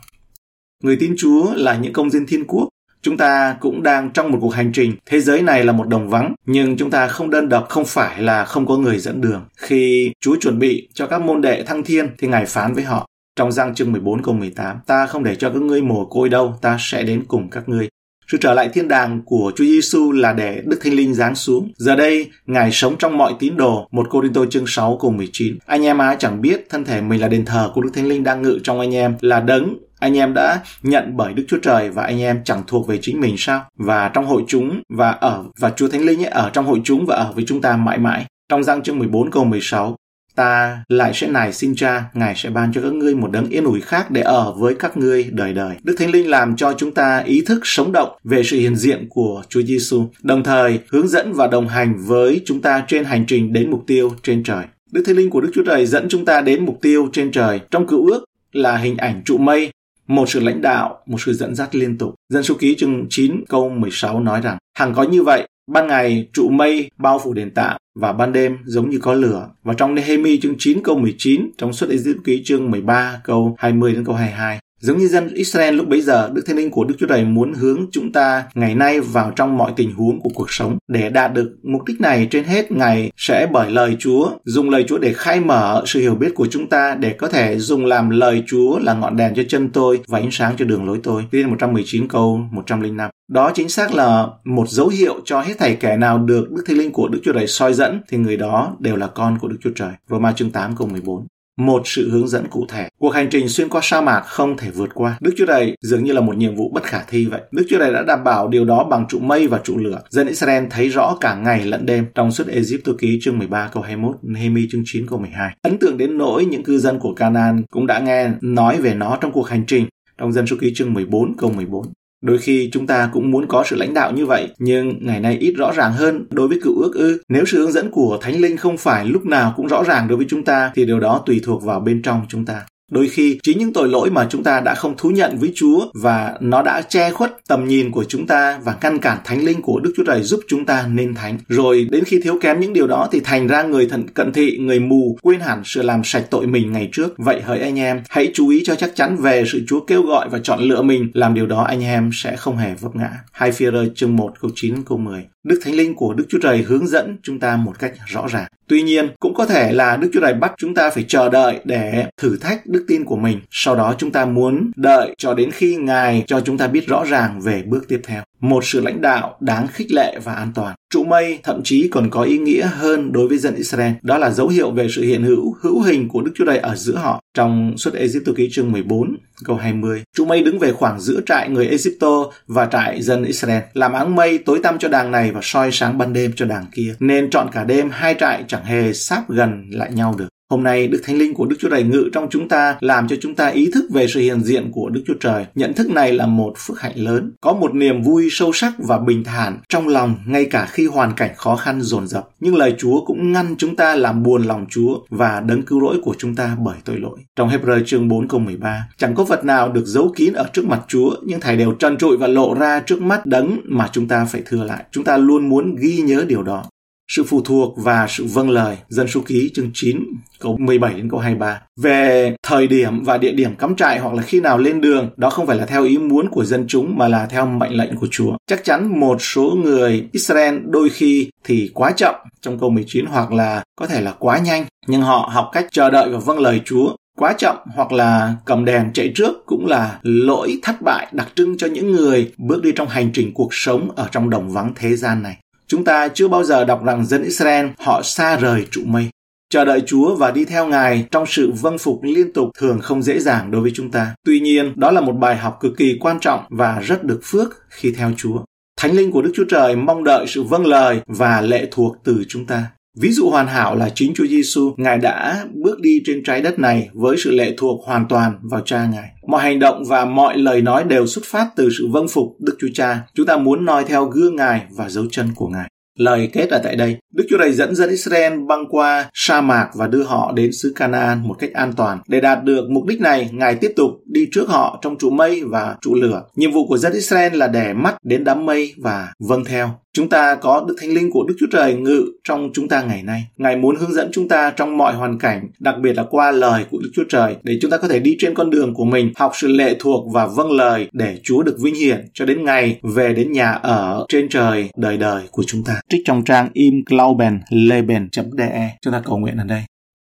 Người 0.83 0.97
tin 0.99 1.15
Chúa 1.17 1.53
là 1.55 1.77
những 1.77 1.93
công 1.93 2.09
dân 2.09 2.25
thiên 2.25 2.45
quốc 2.47 2.69
Chúng 3.01 3.17
ta 3.17 3.55
cũng 3.59 3.83
đang 3.83 4.09
trong 4.09 4.31
một 4.31 4.37
cuộc 4.41 4.49
hành 4.49 4.71
trình. 4.73 4.95
Thế 5.05 5.19
giới 5.19 5.41
này 5.41 5.63
là 5.63 5.73
một 5.73 5.87
đồng 5.87 6.09
vắng, 6.09 6.33
nhưng 6.45 6.77
chúng 6.77 6.91
ta 6.91 7.07
không 7.07 7.29
đơn 7.29 7.49
độc, 7.49 7.69
không 7.69 7.85
phải 7.85 8.21
là 8.21 8.45
không 8.45 8.65
có 8.65 8.77
người 8.77 8.97
dẫn 8.97 9.21
đường. 9.21 9.45
Khi 9.57 10.11
Chúa 10.21 10.35
chuẩn 10.41 10.59
bị 10.59 10.89
cho 10.93 11.07
các 11.07 11.21
môn 11.21 11.41
đệ 11.41 11.63
thăng 11.63 11.83
thiên, 11.83 12.07
thì 12.17 12.27
Ngài 12.27 12.45
phán 12.45 12.73
với 12.73 12.83
họ. 12.83 13.07
Trong 13.35 13.51
Giăng 13.51 13.75
chương 13.75 13.91
14 13.91 14.21
câu 14.21 14.33
18, 14.33 14.77
ta 14.87 15.05
không 15.05 15.23
để 15.23 15.35
cho 15.35 15.49
các 15.49 15.61
ngươi 15.61 15.81
mồ 15.81 16.05
côi 16.05 16.29
đâu, 16.29 16.53
ta 16.61 16.77
sẽ 16.79 17.03
đến 17.03 17.23
cùng 17.27 17.49
các 17.49 17.69
ngươi. 17.69 17.87
Sự 18.31 18.37
trở 18.41 18.53
lại 18.53 18.69
thiên 18.73 18.87
đàng 18.87 19.21
của 19.25 19.51
Chúa 19.55 19.63
Giêsu 19.63 20.11
là 20.11 20.33
để 20.33 20.61
Đức 20.65 20.79
Thánh 20.83 20.93
Linh 20.93 21.13
giáng 21.13 21.35
xuống. 21.35 21.71
Giờ 21.75 21.95
đây, 21.95 22.31
Ngài 22.45 22.71
sống 22.71 22.95
trong 22.99 23.17
mọi 23.17 23.33
tín 23.39 23.57
đồ. 23.57 23.87
Một 23.91 24.07
Cô 24.09 24.23
Tô 24.33 24.45
chương 24.49 24.67
6 24.67 24.97
câu 25.01 25.11
19. 25.11 25.57
Anh 25.65 25.83
em 25.83 25.97
á 25.97 26.15
chẳng 26.19 26.41
biết 26.41 26.65
thân 26.69 26.85
thể 26.85 27.01
mình 27.01 27.21
là 27.21 27.27
đền 27.27 27.45
thờ 27.45 27.71
của 27.73 27.81
Đức 27.81 27.89
Thánh 27.93 28.07
Linh 28.07 28.23
đang 28.23 28.41
ngự 28.41 28.59
trong 28.63 28.79
anh 28.79 28.95
em, 28.95 29.15
là 29.21 29.39
đấng 29.39 29.77
anh 29.99 30.17
em 30.17 30.33
đã 30.33 30.59
nhận 30.83 31.17
bởi 31.17 31.33
Đức 31.33 31.43
Chúa 31.47 31.59
Trời 31.61 31.89
và 31.89 32.03
anh 32.03 32.21
em 32.21 32.43
chẳng 32.43 32.63
thuộc 32.67 32.87
về 32.87 32.99
chính 33.01 33.21
mình 33.21 33.35
sao? 33.37 33.65
Và 33.77 34.09
trong 34.13 34.25
hội 34.25 34.43
chúng 34.47 34.81
và 34.89 35.11
ở 35.11 35.43
và 35.59 35.69
Chúa 35.69 35.87
Thánh 35.87 36.05
Linh 36.05 36.23
ấy, 36.23 36.31
ở 36.31 36.49
trong 36.53 36.65
hội 36.65 36.81
chúng 36.83 37.05
và 37.05 37.15
ở 37.15 37.31
với 37.35 37.43
chúng 37.47 37.61
ta 37.61 37.77
mãi 37.77 37.97
mãi. 37.97 38.25
Trong 38.49 38.63
răng 38.63 38.83
chương 38.83 38.99
14 38.99 39.31
câu 39.31 39.45
16, 39.45 39.95
ta 40.35 40.83
lại 40.89 41.11
sẽ 41.13 41.27
nài 41.27 41.53
xin 41.53 41.75
cha, 41.75 42.03
Ngài 42.13 42.35
sẽ 42.35 42.49
ban 42.49 42.73
cho 42.73 42.81
các 42.81 42.93
ngươi 42.93 43.15
một 43.15 43.31
đấng 43.31 43.49
yên 43.49 43.63
ủi 43.63 43.81
khác 43.81 44.11
để 44.11 44.21
ở 44.21 44.53
với 44.57 44.75
các 44.75 44.97
ngươi 44.97 45.23
đời 45.31 45.53
đời. 45.53 45.75
Đức 45.83 45.95
Thánh 45.99 46.11
Linh 46.11 46.29
làm 46.29 46.55
cho 46.55 46.73
chúng 46.73 46.93
ta 46.93 47.17
ý 47.17 47.41
thức 47.45 47.59
sống 47.63 47.91
động 47.91 48.17
về 48.23 48.43
sự 48.43 48.57
hiện 48.57 48.75
diện 48.75 49.07
của 49.09 49.43
Chúa 49.49 49.61
Giêsu, 49.61 50.09
đồng 50.23 50.43
thời 50.43 50.79
hướng 50.89 51.07
dẫn 51.07 51.33
và 51.33 51.47
đồng 51.47 51.67
hành 51.67 51.95
với 52.05 52.41
chúng 52.45 52.61
ta 52.61 52.83
trên 52.87 53.03
hành 53.03 53.25
trình 53.27 53.53
đến 53.53 53.71
mục 53.71 53.83
tiêu 53.87 54.11
trên 54.23 54.43
trời. 54.43 54.63
Đức 54.91 55.03
Thánh 55.05 55.15
Linh 55.15 55.29
của 55.29 55.41
Đức 55.41 55.51
Chúa 55.53 55.63
Trời 55.65 55.85
dẫn 55.85 56.07
chúng 56.09 56.25
ta 56.25 56.41
đến 56.41 56.65
mục 56.65 56.77
tiêu 56.81 57.09
trên 57.13 57.31
trời. 57.31 57.59
Trong 57.71 57.87
cựu 57.87 58.07
ước 58.07 58.25
là 58.51 58.77
hình 58.77 58.97
ảnh 58.97 59.21
trụ 59.25 59.37
mây, 59.37 59.71
một 60.07 60.29
sự 60.29 60.39
lãnh 60.39 60.61
đạo, 60.61 60.99
một 61.05 61.17
sự 61.25 61.33
dẫn 61.33 61.55
dắt 61.55 61.75
liên 61.75 61.97
tục. 61.97 62.15
Dân 62.33 62.43
số 62.43 62.55
ký 62.59 62.75
chương 62.75 63.05
9 63.09 63.43
câu 63.49 63.69
16 63.69 64.19
nói 64.19 64.41
rằng, 64.41 64.57
hằng 64.79 64.93
có 64.93 65.03
như 65.03 65.23
vậy, 65.23 65.47
ban 65.71 65.87
ngày 65.87 66.29
trụ 66.33 66.49
mây 66.49 66.89
bao 66.97 67.19
phủ 67.23 67.33
đền 67.33 67.51
tạm 67.51 67.77
và 67.99 68.13
ban 68.13 68.33
đêm 68.33 68.57
giống 68.65 68.89
như 68.89 68.99
có 69.01 69.13
lửa. 69.13 69.49
Và 69.63 69.73
trong 69.73 69.95
Nehemi 69.95 70.39
chương 70.39 70.55
9 70.57 70.83
câu 70.83 70.99
19, 70.99 71.51
trong 71.57 71.73
suốt 71.73 71.89
Ê 71.89 71.97
ký 72.23 72.41
chương 72.45 72.71
13 72.71 73.21
câu 73.23 73.55
20 73.57 73.93
đến 73.93 74.05
câu 74.05 74.15
22, 74.15 74.59
Giống 74.79 74.97
như 74.97 75.07
dân 75.07 75.33
Israel 75.33 75.75
lúc 75.75 75.87
bấy 75.87 76.01
giờ, 76.01 76.29
Đức 76.33 76.41
Thánh 76.45 76.55
Linh 76.55 76.71
của 76.71 76.83
Đức 76.83 76.95
Chúa 76.99 77.07
Trời 77.07 77.25
muốn 77.25 77.53
hướng 77.53 77.85
chúng 77.91 78.11
ta 78.11 78.43
ngày 78.55 78.75
nay 78.75 79.01
vào 79.01 79.31
trong 79.35 79.57
mọi 79.57 79.73
tình 79.75 79.93
huống 79.93 80.21
của 80.21 80.29
cuộc 80.35 80.51
sống. 80.51 80.77
Để 80.87 81.09
đạt 81.09 81.33
được 81.33 81.55
mục 81.63 81.81
đích 81.85 82.01
này 82.01 82.27
trên 82.31 82.43
hết, 82.43 82.71
Ngài 82.71 83.11
sẽ 83.17 83.47
bởi 83.51 83.71
lời 83.71 83.95
Chúa, 83.99 84.29
dùng 84.45 84.69
lời 84.69 84.85
Chúa 84.87 84.97
để 84.97 85.13
khai 85.13 85.39
mở 85.39 85.83
sự 85.85 85.99
hiểu 85.99 86.15
biết 86.15 86.35
của 86.35 86.47
chúng 86.51 86.69
ta 86.69 86.95
để 86.95 87.13
có 87.13 87.27
thể 87.27 87.59
dùng 87.59 87.85
làm 87.85 88.09
lời 88.09 88.43
Chúa 88.47 88.79
là 88.79 88.93
ngọn 88.93 89.17
đèn 89.17 89.33
cho 89.35 89.43
chân 89.49 89.69
tôi 89.69 89.99
và 90.07 90.19
ánh 90.19 90.31
sáng 90.31 90.55
cho 90.57 90.65
đường 90.65 90.85
lối 90.85 90.99
tôi. 91.03 91.25
Tiên 91.31 91.49
119 91.49 92.07
câu 92.07 92.37
105. 92.51 93.09
Đó 93.27 93.51
chính 93.55 93.69
xác 93.69 93.93
là 93.93 94.27
một 94.43 94.69
dấu 94.69 94.87
hiệu 94.87 95.15
cho 95.25 95.41
hết 95.41 95.53
thảy 95.57 95.75
kẻ 95.75 95.97
nào 95.97 96.17
được 96.17 96.51
Đức 96.51 96.63
Thánh 96.67 96.77
Linh 96.77 96.91
của 96.91 97.07
Đức 97.07 97.19
Chúa 97.23 97.33
Trời 97.33 97.47
soi 97.47 97.73
dẫn 97.73 98.01
thì 98.09 98.17
người 98.17 98.37
đó 98.37 98.75
đều 98.79 98.95
là 98.95 99.07
con 99.07 99.37
của 99.39 99.47
Đức 99.47 99.57
Chúa 99.61 99.71
Trời. 99.75 99.91
Roma 100.09 100.33
chương 100.33 100.51
8 100.51 100.75
câu 100.75 100.87
14 100.87 101.27
một 101.57 101.81
sự 101.85 102.09
hướng 102.09 102.27
dẫn 102.27 102.47
cụ 102.47 102.65
thể. 102.69 102.89
Cuộc 102.99 103.09
hành 103.09 103.29
trình 103.29 103.49
xuyên 103.49 103.69
qua 103.69 103.81
sa 103.83 104.01
mạc 104.01 104.21
không 104.21 104.57
thể 104.57 104.69
vượt 104.69 104.89
qua. 104.93 105.17
Đức 105.21 105.33
Chúa 105.37 105.45
Trời 105.45 105.75
dường 105.81 106.03
như 106.03 106.13
là 106.13 106.21
một 106.21 106.37
nhiệm 106.37 106.55
vụ 106.55 106.71
bất 106.73 106.83
khả 106.83 107.03
thi 107.07 107.25
vậy. 107.25 107.41
Đức 107.51 107.65
Chúa 107.69 107.77
Trời 107.79 107.93
đã 107.93 108.03
đảm 108.03 108.23
bảo 108.23 108.47
điều 108.47 108.65
đó 108.65 108.83
bằng 108.83 109.05
trụ 109.09 109.19
mây 109.19 109.47
và 109.47 109.59
trụ 109.63 109.77
lửa. 109.77 110.01
Dân 110.09 110.27
Israel 110.27 110.63
thấy 110.69 110.89
rõ 110.89 111.17
cả 111.21 111.35
ngày 111.35 111.65
lẫn 111.65 111.85
đêm 111.85 112.05
trong 112.15 112.31
suốt 112.31 112.47
Egypto 112.47 112.91
ký 112.97 113.19
chương 113.21 113.37
13 113.39 113.69
câu 113.73 113.83
21, 113.83 114.15
Nehemi 114.21 114.67
chương 114.71 114.83
9 114.85 115.07
câu 115.07 115.19
12. 115.19 115.55
Ấn 115.61 115.77
tượng 115.77 115.97
đến 115.97 116.17
nỗi 116.17 116.45
những 116.45 116.63
cư 116.63 116.77
dân 116.77 116.99
của 116.99 117.13
Canaan 117.13 117.63
cũng 117.71 117.87
đã 117.87 117.99
nghe 117.99 118.29
nói 118.41 118.81
về 118.81 118.93
nó 118.93 119.17
trong 119.21 119.31
cuộc 119.31 119.49
hành 119.49 119.65
trình 119.67 119.85
trong 120.17 120.31
dân 120.31 120.47
số 120.47 120.55
ký 120.59 120.73
chương 120.75 120.93
14 120.93 121.37
câu 121.37 121.51
14. 121.51 121.81
Đôi 122.21 122.37
khi 122.37 122.69
chúng 122.73 122.87
ta 122.87 123.09
cũng 123.13 123.31
muốn 123.31 123.47
có 123.47 123.63
sự 123.67 123.75
lãnh 123.75 123.93
đạo 123.93 124.11
như 124.11 124.25
vậy, 124.25 124.47
nhưng 124.59 124.97
ngày 125.01 125.19
nay 125.19 125.37
ít 125.39 125.53
rõ 125.57 125.71
ràng 125.71 125.93
hơn 125.93 126.25
đối 126.29 126.47
với 126.47 126.59
cựu 126.63 126.81
ước 126.81 126.91
ư. 126.95 127.21
Nếu 127.29 127.45
sự 127.45 127.57
hướng 127.57 127.71
dẫn 127.71 127.91
của 127.91 128.17
Thánh 128.21 128.41
Linh 128.41 128.57
không 128.57 128.77
phải 128.77 129.05
lúc 129.05 129.25
nào 129.25 129.53
cũng 129.55 129.67
rõ 129.67 129.83
ràng 129.83 130.07
đối 130.07 130.17
với 130.17 130.25
chúng 130.29 130.43
ta, 130.43 130.71
thì 130.75 130.85
điều 130.85 130.99
đó 130.99 131.23
tùy 131.25 131.41
thuộc 131.43 131.63
vào 131.63 131.79
bên 131.79 132.01
trong 132.01 132.21
chúng 132.29 132.45
ta. 132.45 132.65
Đôi 132.91 133.07
khi 133.07 133.39
chính 133.43 133.57
những 133.57 133.73
tội 133.73 133.89
lỗi 133.89 134.09
mà 134.09 134.27
chúng 134.29 134.43
ta 134.43 134.59
đã 134.59 134.75
không 134.75 134.97
thú 134.97 135.09
nhận 135.09 135.37
với 135.37 135.51
Chúa 135.55 135.85
và 135.93 136.37
nó 136.41 136.63
đã 136.63 136.81
che 136.81 137.11
khuất 137.11 137.37
tầm 137.47 137.67
nhìn 137.67 137.91
của 137.91 138.03
chúng 138.03 138.27
ta 138.27 138.59
và 138.63 138.75
ngăn 138.81 138.99
cản 138.99 139.17
thánh 139.25 139.45
linh 139.45 139.61
của 139.61 139.79
Đức 139.79 139.93
Chúa 139.97 140.03
Trời 140.03 140.21
giúp 140.21 140.39
chúng 140.47 140.65
ta 140.65 140.87
nên 140.91 141.15
thánh. 141.15 141.37
Rồi 141.47 141.87
đến 141.91 142.03
khi 142.03 142.19
thiếu 142.23 142.37
kém 142.41 142.59
những 142.59 142.73
điều 142.73 142.87
đó 142.87 143.07
thì 143.11 143.19
thành 143.19 143.47
ra 143.47 143.63
người 143.63 143.87
thần 143.87 144.07
cận 144.07 144.33
thị, 144.33 144.57
người 144.57 144.79
mù 144.79 145.17
quên 145.21 145.39
hẳn 145.39 145.61
sự 145.65 145.81
làm 145.81 146.03
sạch 146.03 146.23
tội 146.29 146.47
mình 146.47 146.71
ngày 146.71 146.89
trước. 146.91 147.13
Vậy 147.17 147.41
hỡi 147.41 147.59
anh 147.59 147.79
em, 147.79 148.01
hãy 148.09 148.31
chú 148.33 148.49
ý 148.49 148.61
cho 148.65 148.75
chắc 148.75 148.95
chắn 148.95 149.17
về 149.17 149.43
sự 149.47 149.61
Chúa 149.67 149.79
kêu 149.79 150.01
gọi 150.01 150.29
và 150.29 150.39
chọn 150.43 150.59
lựa 150.59 150.81
mình. 150.81 151.11
Làm 151.13 151.33
điều 151.33 151.45
đó 151.45 151.63
anh 151.63 151.83
em 151.83 152.09
sẽ 152.13 152.35
không 152.35 152.57
hề 152.57 152.73
vấp 152.79 152.95
ngã. 152.95 153.09
Hai 153.31 153.51
phi 153.51 153.65
rơi 153.65 153.91
chương 153.95 154.15
1 154.15 154.33
câu 154.41 154.51
9 154.55 154.83
câu 154.83 154.97
10. 154.97 155.25
Đức 155.47 155.59
Thánh 155.63 155.75
Linh 155.75 155.95
của 155.95 156.13
Đức 156.13 156.25
Chúa 156.29 156.37
Trời 156.41 156.61
hướng 156.61 156.87
dẫn 156.87 157.17
chúng 157.23 157.39
ta 157.39 157.55
một 157.55 157.79
cách 157.79 157.93
rõ 158.05 158.27
ràng. 158.27 158.47
Tuy 158.67 158.81
nhiên, 158.81 159.09
cũng 159.19 159.33
có 159.33 159.45
thể 159.45 159.71
là 159.71 159.97
Đức 159.97 160.09
Chúa 160.13 160.19
Trời 160.21 160.33
bắt 160.33 160.53
chúng 160.57 160.73
ta 160.73 160.89
phải 160.89 161.05
chờ 161.07 161.29
đợi 161.29 161.59
để 161.63 162.05
thử 162.21 162.37
thách 162.37 162.65
đức 162.65 162.85
tin 162.87 163.05
của 163.05 163.15
mình. 163.15 163.39
Sau 163.51 163.75
đó 163.75 163.95
chúng 163.97 164.11
ta 164.11 164.25
muốn 164.25 164.71
đợi 164.75 165.15
cho 165.17 165.33
đến 165.33 165.51
khi 165.51 165.75
Ngài 165.75 166.23
cho 166.27 166.41
chúng 166.41 166.57
ta 166.57 166.67
biết 166.67 166.87
rõ 166.87 167.03
ràng 167.03 167.41
về 167.41 167.63
bước 167.65 167.87
tiếp 167.87 168.01
theo. 168.03 168.23
Một 168.39 168.65
sự 168.65 168.81
lãnh 168.81 169.01
đạo 169.01 169.37
đáng 169.39 169.67
khích 169.67 169.91
lệ 169.91 170.19
và 170.23 170.33
an 170.33 170.51
toàn. 170.55 170.75
Trụ 170.93 171.03
mây 171.03 171.39
thậm 171.43 171.61
chí 171.63 171.87
còn 171.91 172.09
có 172.09 172.21
ý 172.21 172.37
nghĩa 172.37 172.69
hơn 172.71 173.11
đối 173.11 173.27
với 173.27 173.37
dân 173.37 173.55
Israel. 173.55 173.91
Đó 174.01 174.17
là 174.17 174.29
dấu 174.29 174.47
hiệu 174.47 174.71
về 174.71 174.87
sự 174.95 175.01
hiện 175.01 175.23
hữu, 175.23 175.55
hữu 175.61 175.81
hình 175.81 176.07
của 176.07 176.21
Đức 176.21 176.31
Chúa 176.35 176.45
Trời 176.45 176.57
ở 176.57 176.75
giữa 176.75 176.95
họ. 176.95 177.21
Trong 177.33 177.77
suốt 177.77 177.93
Egypto 177.93 178.31
ký 178.35 178.49
chương 178.51 178.71
14, 178.71 179.17
câu 179.45 179.55
20. 179.55 180.03
Trụ 180.17 180.25
mây 180.25 180.43
đứng 180.43 180.59
về 180.59 180.71
khoảng 180.71 180.99
giữa 180.99 181.21
trại 181.25 181.49
người 181.49 181.67
Egypto 181.67 182.31
và 182.47 182.65
trại 182.65 183.01
dân 183.01 183.23
Israel. 183.23 183.61
Làm 183.73 183.93
áng 183.93 184.15
mây 184.15 184.37
tối 184.37 184.59
tăm 184.63 184.79
cho 184.79 184.87
đàng 184.87 185.11
này 185.11 185.31
và 185.31 185.39
soi 185.43 185.71
sáng 185.71 185.97
ban 185.97 186.13
đêm 186.13 186.31
cho 186.35 186.45
đàng 186.45 186.65
kia. 186.71 186.95
Nên 186.99 187.29
chọn 187.29 187.47
cả 187.51 187.63
đêm 187.63 187.89
hai 187.91 188.15
trại 188.19 188.43
chẳng 188.47 188.65
hề 188.65 188.93
sáp 188.93 189.29
gần 189.29 189.69
lại 189.71 189.91
nhau 189.93 190.15
được. 190.17 190.27
Hôm 190.51 190.63
nay, 190.63 190.87
Đức 190.87 191.01
Thánh 191.03 191.17
Linh 191.17 191.33
của 191.33 191.45
Đức 191.45 191.55
Chúa 191.59 191.69
Trời 191.69 191.83
ngự 191.83 192.09
trong 192.13 192.27
chúng 192.29 192.47
ta 192.47 192.77
làm 192.79 193.07
cho 193.07 193.15
chúng 193.21 193.35
ta 193.35 193.47
ý 193.47 193.71
thức 193.73 193.85
về 193.93 194.07
sự 194.07 194.19
hiện 194.19 194.43
diện 194.43 194.71
của 194.71 194.89
Đức 194.89 195.03
Chúa 195.07 195.13
Trời. 195.19 195.45
Nhận 195.55 195.73
thức 195.73 195.89
này 195.89 196.13
là 196.13 196.25
một 196.25 196.53
phước 196.57 196.81
hạnh 196.81 196.95
lớn, 196.95 197.31
có 197.41 197.53
một 197.53 197.75
niềm 197.75 198.01
vui 198.01 198.27
sâu 198.31 198.51
sắc 198.53 198.73
và 198.77 198.97
bình 198.99 199.23
thản 199.23 199.59
trong 199.69 199.87
lòng 199.87 200.15
ngay 200.27 200.45
cả 200.45 200.67
khi 200.71 200.85
hoàn 200.85 201.13
cảnh 201.13 201.31
khó 201.35 201.55
khăn 201.55 201.81
dồn 201.81 202.07
dập. 202.07 202.29
Nhưng 202.39 202.55
lời 202.55 202.75
Chúa 202.77 203.05
cũng 203.05 203.31
ngăn 203.31 203.55
chúng 203.57 203.75
ta 203.75 203.95
làm 203.95 204.23
buồn 204.23 204.43
lòng 204.43 204.65
Chúa 204.69 204.99
và 205.09 205.39
đấng 205.39 205.63
cứu 205.63 205.81
rỗi 205.81 205.99
của 206.03 206.15
chúng 206.17 206.35
ta 206.35 206.57
bởi 206.59 206.75
tội 206.85 206.99
lỗi. 206.99 207.19
Trong 207.35 207.49
Hebrew 207.49 207.83
chương 207.83 208.07
4 208.07 208.27
câu 208.27 208.39
13, 208.39 208.87
chẳng 208.97 209.15
có 209.15 209.23
vật 209.23 209.45
nào 209.45 209.71
được 209.71 209.85
giấu 209.85 210.13
kín 210.15 210.33
ở 210.33 210.49
trước 210.53 210.65
mặt 210.65 210.81
Chúa, 210.87 211.15
nhưng 211.25 211.39
thầy 211.39 211.57
đều 211.57 211.71
trần 211.71 211.97
trụi 211.97 212.17
và 212.17 212.27
lộ 212.27 212.53
ra 212.53 212.79
trước 212.79 213.01
mắt 213.01 213.25
đấng 213.25 213.59
mà 213.63 213.89
chúng 213.91 214.07
ta 214.07 214.25
phải 214.25 214.41
thưa 214.45 214.63
lại. 214.63 214.83
Chúng 214.91 215.03
ta 215.03 215.17
luôn 215.17 215.49
muốn 215.49 215.75
ghi 215.75 215.97
nhớ 215.97 216.25
điều 216.27 216.43
đó 216.43 216.63
sự 217.07 217.23
phụ 217.23 217.41
thuộc 217.41 217.73
và 217.77 218.07
sự 218.09 218.25
vâng 218.25 218.49
lời, 218.49 218.77
dân 218.89 219.07
số 219.07 219.21
ký 219.25 219.51
chương 219.53 219.71
9 219.73 219.99
câu 220.39 220.57
17 220.59 220.93
đến 220.93 221.09
câu 221.09 221.19
23 221.19 221.61
về 221.81 222.35
thời 222.43 222.67
điểm 222.67 223.03
và 223.03 223.17
địa 223.17 223.31
điểm 223.31 223.55
cắm 223.55 223.75
trại 223.75 223.99
hoặc 223.99 224.13
là 224.13 224.23
khi 224.23 224.39
nào 224.39 224.57
lên 224.57 224.81
đường, 224.81 225.09
đó 225.17 225.29
không 225.29 225.47
phải 225.47 225.57
là 225.57 225.65
theo 225.65 225.83
ý 225.83 225.97
muốn 225.97 226.29
của 226.29 226.45
dân 226.45 226.65
chúng 226.67 226.97
mà 226.97 227.07
là 227.07 227.25
theo 227.25 227.45
mệnh 227.45 227.71
lệnh 227.71 227.95
của 227.95 228.07
Chúa. 228.11 228.37
Chắc 228.47 228.63
chắn 228.63 228.99
một 228.99 229.21
số 229.21 229.55
người 229.63 230.07
Israel 230.11 230.57
đôi 230.65 230.89
khi 230.89 231.29
thì 231.43 231.71
quá 231.73 231.91
chậm 231.91 232.15
trong 232.41 232.59
câu 232.59 232.69
19 232.69 233.05
hoặc 233.05 233.31
là 233.31 233.63
có 233.75 233.87
thể 233.87 234.01
là 234.01 234.11
quá 234.19 234.37
nhanh, 234.37 234.65
nhưng 234.87 235.01
họ 235.01 235.29
học 235.33 235.49
cách 235.53 235.67
chờ 235.71 235.89
đợi 235.89 236.09
và 236.09 236.19
vâng 236.19 236.39
lời 236.39 236.61
Chúa. 236.65 236.95
Quá 237.17 237.33
chậm 237.37 237.55
hoặc 237.75 237.91
là 237.91 238.35
cầm 238.45 238.65
đèn 238.65 238.93
chạy 238.93 239.11
trước 239.15 239.45
cũng 239.45 239.65
là 239.65 239.99
lỗi 240.01 240.59
thất 240.63 240.81
bại 240.81 241.07
đặc 241.11 241.27
trưng 241.35 241.57
cho 241.57 241.67
những 241.67 241.91
người 241.91 242.31
bước 242.37 242.63
đi 242.63 242.71
trong 242.75 242.87
hành 242.87 243.09
trình 243.13 243.33
cuộc 243.33 243.49
sống 243.51 243.89
ở 243.95 244.07
trong 244.11 244.29
đồng 244.29 244.49
vắng 244.49 244.73
thế 244.75 244.95
gian 244.95 245.23
này. 245.23 245.37
Chúng 245.67 245.83
ta 245.83 246.07
chưa 246.07 246.27
bao 246.27 246.43
giờ 246.43 246.65
đọc 246.65 246.83
rằng 246.85 247.05
dân 247.05 247.23
Israel 247.23 247.67
họ 247.79 248.01
xa 248.03 248.37
rời 248.37 248.67
trụ 248.71 248.81
mây. 248.85 249.09
Chờ 249.49 249.65
đợi 249.65 249.81
Chúa 249.85 250.15
và 250.15 250.31
đi 250.31 250.45
theo 250.45 250.67
Ngài 250.67 251.07
trong 251.11 251.25
sự 251.27 251.51
vâng 251.61 251.77
phục 251.77 251.99
liên 252.03 252.33
tục 252.33 252.49
thường 252.59 252.79
không 252.81 253.01
dễ 253.01 253.19
dàng 253.19 253.51
đối 253.51 253.61
với 253.61 253.71
chúng 253.75 253.91
ta. 253.91 254.15
Tuy 254.25 254.39
nhiên, 254.39 254.73
đó 254.75 254.91
là 254.91 255.01
một 255.01 255.11
bài 255.11 255.37
học 255.37 255.57
cực 255.59 255.77
kỳ 255.77 255.97
quan 255.99 256.19
trọng 256.19 256.45
và 256.49 256.79
rất 256.79 257.03
được 257.03 257.19
phước 257.23 257.49
khi 257.69 257.91
theo 257.91 258.11
Chúa. 258.17 258.39
Thánh 258.77 258.91
linh 258.95 259.11
của 259.11 259.21
Đức 259.21 259.31
Chúa 259.35 259.45
Trời 259.49 259.75
mong 259.75 260.03
đợi 260.03 260.25
sự 260.27 260.43
vâng 260.43 260.65
lời 260.65 261.01
và 261.07 261.41
lệ 261.41 261.67
thuộc 261.71 261.95
từ 262.03 262.23
chúng 262.27 262.45
ta. 262.45 262.65
Ví 263.01 263.11
dụ 263.11 263.29
hoàn 263.29 263.47
hảo 263.47 263.75
là 263.75 263.89
chính 263.95 264.13
Chúa 264.13 264.27
Giêsu, 264.27 264.73
Ngài 264.77 264.97
đã 264.97 265.45
bước 265.53 265.79
đi 265.81 266.01
trên 266.05 266.23
trái 266.23 266.41
đất 266.41 266.59
này 266.59 266.89
với 266.93 267.17
sự 267.17 267.31
lệ 267.31 267.53
thuộc 267.57 267.85
hoàn 267.85 268.05
toàn 268.09 268.39
vào 268.41 268.61
Cha 268.61 268.87
Ngài. 268.93 269.09
Mọi 269.27 269.43
hành 269.43 269.59
động 269.59 269.83
và 269.85 270.05
mọi 270.05 270.37
lời 270.37 270.61
nói 270.61 270.83
đều 270.83 271.07
xuất 271.07 271.25
phát 271.25 271.47
từ 271.55 271.69
sự 271.77 271.87
vâng 271.91 272.07
phục 272.07 272.35
Đức 272.39 272.55
Chúa 272.59 272.67
Cha. 272.73 273.01
Chúng 273.13 273.25
ta 273.25 273.37
muốn 273.37 273.65
noi 273.65 273.83
theo 273.87 274.05
gương 274.05 274.35
Ngài 274.35 274.61
và 274.69 274.89
dấu 274.89 275.05
chân 275.11 275.27
của 275.35 275.47
Ngài. 275.47 275.69
Lời 275.97 276.29
kết 276.33 276.49
ở 276.49 276.61
tại 276.63 276.75
đây, 276.75 276.97
Đức 277.13 277.25
Chúa 277.29 277.37
Trời 277.37 277.51
dẫn 277.51 277.75
dân 277.75 277.89
Israel 277.89 278.33
băng 278.47 278.65
qua 278.69 279.09
sa 279.13 279.41
mạc 279.41 279.69
và 279.75 279.87
đưa 279.87 280.03
họ 280.03 280.31
đến 280.35 280.51
xứ 280.53 280.73
Canaan 280.75 281.27
một 281.27 281.35
cách 281.39 281.53
an 281.53 281.73
toàn. 281.77 281.99
Để 282.07 282.21
đạt 282.21 282.43
được 282.43 282.69
mục 282.69 282.85
đích 282.85 283.01
này, 283.01 283.29
Ngài 283.33 283.55
tiếp 283.55 283.73
tục 283.75 283.89
đi 284.05 284.27
trước 284.31 284.49
họ 284.49 284.79
trong 284.81 284.97
trụ 284.97 285.09
mây 285.09 285.43
và 285.43 285.75
trụ 285.81 285.95
lửa. 285.95 286.23
Nhiệm 286.35 286.51
vụ 286.51 286.67
của 286.67 286.77
dân 286.77 286.93
Israel 286.93 287.35
là 287.35 287.47
để 287.47 287.73
mắt 287.73 287.95
đến 288.03 288.23
đám 288.23 288.45
mây 288.45 288.73
và 288.77 289.13
vâng 289.19 289.45
theo. 289.45 289.69
Chúng 289.97 290.09
ta 290.09 290.35
có 290.35 290.65
Đức 290.67 290.75
Thánh 290.81 290.89
Linh 290.89 291.11
của 291.11 291.25
Đức 291.27 291.35
Chúa 291.39 291.47
Trời 291.51 291.73
ngự 291.73 292.05
trong 292.23 292.49
chúng 292.53 292.67
ta 292.67 292.81
ngày 292.81 293.03
nay. 293.03 293.23
Ngài 293.37 293.55
muốn 293.55 293.75
hướng 293.75 293.93
dẫn 293.93 294.09
chúng 294.11 294.27
ta 294.27 294.53
trong 294.55 294.77
mọi 294.77 294.93
hoàn 294.93 295.19
cảnh, 295.19 295.49
đặc 295.59 295.75
biệt 295.81 295.93
là 295.93 296.03
qua 296.09 296.31
lời 296.31 296.65
của 296.71 296.77
Đức 296.83 296.89
Chúa 296.93 297.03
Trời 297.09 297.35
để 297.43 297.57
chúng 297.61 297.71
ta 297.71 297.77
có 297.77 297.87
thể 297.87 297.99
đi 297.99 298.15
trên 298.19 298.33
con 298.33 298.49
đường 298.49 298.73
của 298.73 298.85
mình, 298.85 299.11
học 299.15 299.31
sự 299.35 299.47
lệ 299.47 299.75
thuộc 299.79 300.13
và 300.13 300.27
vâng 300.27 300.51
lời 300.51 300.89
để 300.93 301.19
Chúa 301.23 301.43
được 301.43 301.57
vinh 301.59 301.75
hiển 301.75 302.07
cho 302.13 302.25
đến 302.25 302.45
ngày 302.45 302.79
về 302.83 303.13
đến 303.13 303.31
nhà 303.31 303.51
ở 303.51 304.05
trên 304.09 304.29
trời 304.29 304.69
đời 304.77 304.97
đời 304.97 305.23
của 305.31 305.43
chúng 305.47 305.63
ta. 305.63 305.81
Trích 305.89 306.01
trong 306.05 306.23
trang 306.23 306.49
im 306.53 306.83
glauben 306.85 307.39
leben.de 307.49 308.77
chúng 308.81 308.93
ta 308.93 309.01
cầu 309.05 309.17
nguyện 309.17 309.37
ở 309.37 309.43
đây. 309.43 309.61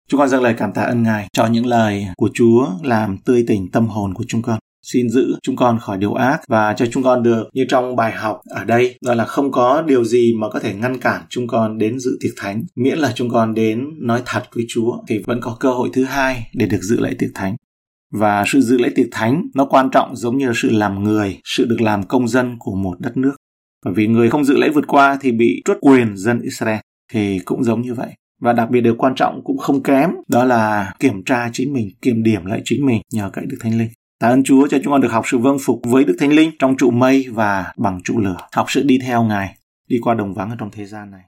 Chúng 0.10 0.20
con 0.20 0.30
dâng 0.30 0.44
lời 0.44 0.54
cảm 0.58 0.74
tạ 0.74 0.82
ơn 0.82 1.04
Ngài 1.04 1.28
cho 1.34 1.46
những 1.46 1.66
lời 1.66 2.08
của 2.18 2.30
Chúa 2.34 2.68
làm 2.84 3.18
tươi 3.18 3.44
tỉnh 3.48 3.72
tâm 3.72 3.88
hồn 3.88 4.14
của 4.14 4.24
chúng 4.28 4.42
con 4.42 4.60
xin 4.94 5.10
giữ 5.10 5.36
chúng 5.44 5.56
con 5.56 5.80
khỏi 5.80 5.98
điều 5.98 6.14
ác 6.14 6.42
và 6.48 6.74
cho 6.74 6.86
chúng 6.92 7.04
con 7.04 7.24
được 7.24 7.44
như 7.54 7.66
trong 7.70 7.96
bài 7.96 8.12
học 8.12 8.42
ở 8.50 8.64
đây 8.64 8.98
đó 9.02 9.14
là 9.14 9.26
không 9.26 9.52
có 9.52 9.82
điều 9.82 10.04
gì 10.04 10.34
mà 10.42 10.50
có 10.50 10.60
thể 10.60 10.74
ngăn 10.74 10.98
cản 10.98 11.22
chúng 11.30 11.48
con 11.48 11.78
đến 11.78 12.00
dự 12.00 12.18
tiệc 12.22 12.32
thánh, 12.38 12.64
miễn 12.76 12.98
là 12.98 13.12
chúng 13.16 13.30
con 13.30 13.54
đến 13.54 13.86
nói 14.02 14.22
thật 14.26 14.44
với 14.56 14.66
Chúa 14.70 14.98
thì 15.08 15.24
vẫn 15.26 15.40
có 15.42 15.58
cơ 15.60 15.72
hội 15.72 15.90
thứ 15.94 16.04
hai 16.04 16.48
để 16.54 16.66
được 16.66 16.82
dự 16.82 17.00
lễ 17.00 17.14
tiệc 17.20 17.30
thánh. 17.34 17.56
Và 18.12 18.44
sự 18.48 18.62
dự 18.62 18.78
lễ 18.78 18.90
tiệc 18.96 19.08
thánh 19.12 19.48
nó 19.56 19.66
quan 19.66 19.90
trọng 19.92 20.16
giống 20.16 20.38
như 20.38 20.48
là 20.48 20.54
sự 20.56 20.70
làm 20.70 21.04
người, 21.04 21.40
sự 21.44 21.66
được 21.66 21.82
làm 21.82 22.04
công 22.04 22.28
dân 22.28 22.56
của 22.60 22.76
một 22.76 23.00
đất 23.00 23.18
nước. 23.18 23.36
Bởi 23.86 23.94
vì 23.94 24.08
người 24.08 24.30
không 24.30 24.46
dự 24.46 24.58
lễ 24.58 24.70
vượt 24.70 24.88
qua 24.88 25.18
thì 25.22 25.32
bị 25.32 25.62
truất 25.66 25.78
quyền 25.82 26.18
dân 26.18 26.42
Israel 26.42 26.80
thì 27.14 27.40
cũng 27.46 27.64
giống 27.64 27.82
như 27.82 27.94
vậy. 27.94 28.10
Và 28.42 28.54
đặc 28.54 28.70
biệt 28.70 28.82
điều 28.82 28.96
quan 28.96 29.16
trọng 29.16 29.42
cũng 29.44 29.58
không 29.58 29.84
kém, 29.84 30.10
đó 30.28 30.44
là 30.44 30.94
kiểm 31.00 31.24
tra 31.24 31.50
chính 31.54 31.74
mình, 31.74 31.90
kiểm 32.02 32.24
điểm 32.24 32.46
lại 32.46 32.62
chính 32.66 32.86
mình 32.86 33.02
nhờ 33.14 33.30
cậy 33.34 33.46
đức 33.46 33.58
thánh 33.60 33.78
linh. 33.78 33.90
Tạ 34.20 34.28
ơn 34.28 34.44
Chúa 34.44 34.68
cho 34.68 34.78
chúng 34.84 34.92
con 34.92 35.02
được 35.02 35.12
học 35.12 35.26
sự 35.28 35.38
vâng 35.38 35.58
phục 35.62 35.82
với 35.84 36.04
Đức 36.04 36.16
Thánh 36.20 36.34
Linh 36.34 36.52
trong 36.60 36.78
trụ 36.78 36.92
mây 36.92 37.26
và 37.32 37.74
bằng 37.78 38.00
trụ 38.04 38.20
lửa, 38.20 38.38
học 38.52 38.66
sự 38.70 38.84
đi 38.84 39.00
theo 39.02 39.24
Ngài, 39.24 39.58
đi 39.88 40.00
qua 40.02 40.14
đồng 40.14 40.34
vắng 40.34 40.50
ở 40.50 40.56
trong 40.60 40.70
thế 40.72 40.86
gian 40.86 41.12
này. 41.12 41.22